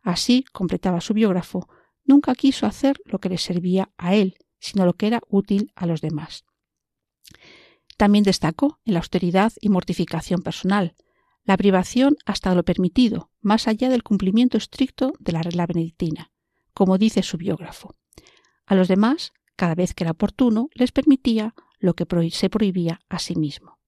Así, 0.00 0.46
completaba 0.50 1.02
su 1.02 1.12
biógrafo, 1.12 1.68
nunca 2.02 2.34
quiso 2.34 2.64
hacer 2.64 2.98
lo 3.04 3.18
que 3.18 3.28
le 3.28 3.36
servía 3.36 3.90
a 3.98 4.14
él, 4.14 4.38
sino 4.60 4.86
lo 4.86 4.94
que 4.94 5.06
era 5.06 5.20
útil 5.28 5.70
a 5.74 5.84
los 5.84 6.00
demás. 6.00 6.46
También 7.98 8.24
destacó 8.24 8.80
en 8.86 8.94
la 8.94 9.00
austeridad 9.00 9.52
y 9.60 9.68
mortificación 9.68 10.40
personal, 10.40 10.94
la 11.44 11.58
privación 11.58 12.16
hasta 12.24 12.54
lo 12.54 12.64
permitido, 12.64 13.30
más 13.42 13.68
allá 13.68 13.90
del 13.90 14.02
cumplimiento 14.02 14.56
estricto 14.56 15.12
de 15.18 15.32
la 15.32 15.42
regla 15.42 15.66
benedictina, 15.66 16.29
como 16.80 16.96
dice 16.96 17.22
su 17.22 17.36
biógrafo. 17.36 17.94
A 18.64 18.74
los 18.74 18.88
demás, 18.88 19.34
cada 19.54 19.74
vez 19.74 19.92
que 19.92 20.04
era 20.04 20.12
oportuno, 20.12 20.70
les 20.72 20.92
permitía 20.92 21.54
lo 21.78 21.92
que 21.92 22.06
se 22.30 22.48
prohibía 22.48 23.02
a 23.10 23.18
sí 23.18 23.36
mismo. 23.36 23.78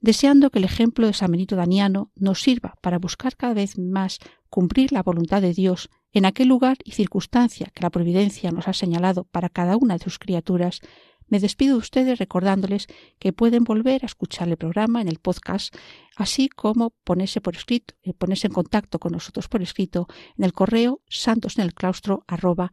Deseando 0.00 0.50
que 0.50 0.58
el 0.58 0.64
ejemplo 0.64 1.06
de 1.06 1.12
San 1.12 1.30
Benito 1.30 1.54
Daniano 1.54 2.10
nos 2.16 2.42
sirva 2.42 2.74
para 2.82 2.98
buscar 2.98 3.36
cada 3.36 3.54
vez 3.54 3.78
más 3.78 4.18
cumplir 4.50 4.90
la 4.90 5.04
voluntad 5.04 5.42
de 5.42 5.54
Dios 5.54 5.90
en 6.10 6.24
aquel 6.24 6.48
lugar 6.48 6.78
y 6.82 6.90
circunstancia 6.90 7.70
que 7.72 7.84
la 7.84 7.90
providencia 7.90 8.50
nos 8.50 8.66
ha 8.66 8.72
señalado 8.72 9.22
para 9.22 9.48
cada 9.48 9.76
una 9.76 9.96
de 9.96 10.02
sus 10.02 10.18
criaturas, 10.18 10.80
me 11.28 11.40
despido 11.40 11.74
de 11.74 11.80
ustedes 11.80 12.18
recordándoles 12.18 12.86
que 13.18 13.32
pueden 13.32 13.64
volver 13.64 14.02
a 14.02 14.06
escuchar 14.06 14.48
el 14.48 14.56
programa 14.56 15.00
en 15.00 15.08
el 15.08 15.18
podcast, 15.18 15.74
así 16.16 16.48
como 16.48 16.90
ponerse 17.04 17.40
por 17.40 17.56
escrito, 17.56 17.94
eh, 18.02 18.14
ponerse 18.14 18.46
en 18.46 18.52
contacto 18.52 18.98
con 18.98 19.12
nosotros 19.12 19.48
por 19.48 19.62
escrito 19.62 20.06
en 20.36 20.44
el 20.44 20.52
correo 20.52 21.00
santosnelclaustro 21.08 22.24
arroba 22.26 22.72